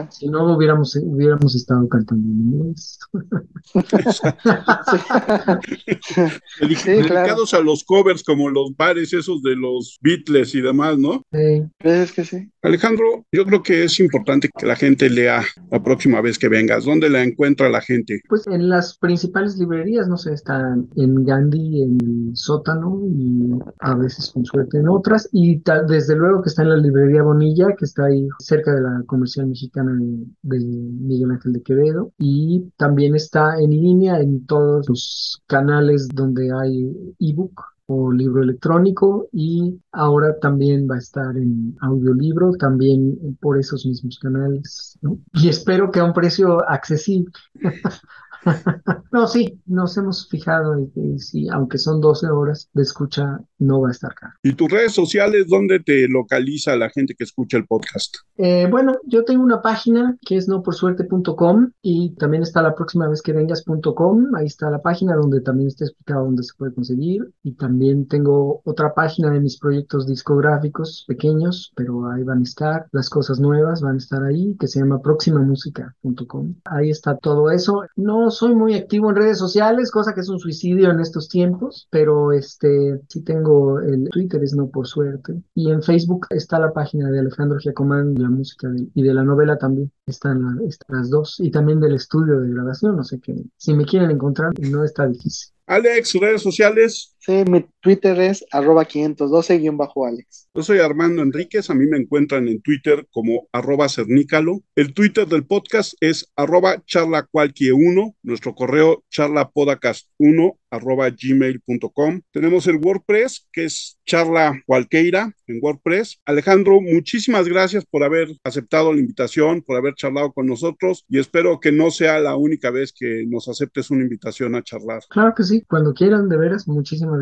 [0.10, 3.00] si no hubiéramos, hubiéramos estado cantando en inglés.
[6.60, 11.24] Dedicados a los covers como los bares esos de los Beatles y demás, ¿no?
[11.32, 12.50] Sí, es que sí.
[12.62, 16.86] Alejandro, yo creo que es importante que la gente lea la próxima vez que vengas.
[16.86, 18.22] ¿Dónde la encuentra la gente?
[18.28, 23.96] Pues en las principales librerías, no sé, están en Gandhi, en el sótano y a
[23.96, 25.30] veces con suerte en otras.
[25.32, 29.04] Y desde luego que está en la librería Bonilla, que está ahí cerca de la
[29.06, 29.98] comercial mexicana
[30.42, 32.12] de, Miguel Ángel de Quevedo.
[32.18, 37.62] Y también está en línea en todos los canales donde hay ebook
[37.92, 44.20] o libro electrónico y ahora también va a estar en audiolibro, también por esos mismos
[44.20, 45.00] canales.
[45.34, 47.32] Y espero que a un precio accesible.
[49.12, 53.82] no, sí, nos hemos fijado en que sí, aunque son 12 horas de escucha, no
[53.82, 54.34] va a estar caro.
[54.44, 58.18] ¿Y tus redes sociales, dónde te localiza la gente que escucha el podcast?
[58.38, 63.22] Eh, bueno, yo tengo una página que es noporsuerte.com y también está la próxima vez
[63.22, 64.36] que vengas.com.
[64.36, 67.34] Ahí está la página donde también está explicado dónde se puede conseguir.
[67.44, 72.88] Y también tengo otra página de mis proyectos discográficos pequeños, pero ahí van a estar
[72.92, 76.56] las cosas nuevas, van a estar ahí, que se llama proximamusica.com.
[76.66, 77.84] Ahí está todo eso.
[77.96, 81.88] No soy muy activo en redes sociales, cosa que es un suicidio en estos tiempos,
[81.90, 85.42] pero este sí tengo el Twitter, es no por suerte.
[85.56, 89.24] Y en Facebook está la página de Alejandro Giacomán, de la música y de la
[89.24, 89.92] novela también.
[90.06, 91.40] Están, las dos.
[91.40, 93.36] Y también del estudio de grabación, no sé qué.
[93.58, 95.54] Si me quieren encontrar, no está difícil.
[95.68, 97.16] Alex, redes sociales.
[97.30, 100.50] Sí, mi Twitter es arroba 512-Alex.
[100.52, 104.64] Yo soy Armando Enríquez, a mí me encuentran en Twitter como arroba cernícalo.
[104.76, 112.22] El Twitter del podcast es arroba charlacualquie1, nuestro correo charlapodcast1 arroba gmail.com.
[112.32, 116.20] Tenemos el WordPress, que es charla cualqueira en WordPress.
[116.26, 121.60] Alejandro, muchísimas gracias por haber aceptado la invitación, por haber charlado con nosotros y espero
[121.60, 125.02] que no sea la única vez que nos aceptes una invitación a charlar.
[125.10, 126.68] Claro que sí, cuando quieran, de veras,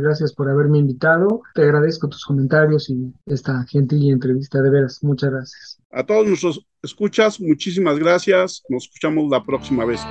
[0.01, 1.41] gracias por haberme invitado.
[1.53, 5.79] Te agradezco tus comentarios y esta gentil entrevista, de veras, muchas gracias.
[5.91, 8.63] A todos nuestros escuchas, muchísimas gracias.
[8.69, 10.01] Nos escuchamos la próxima vez.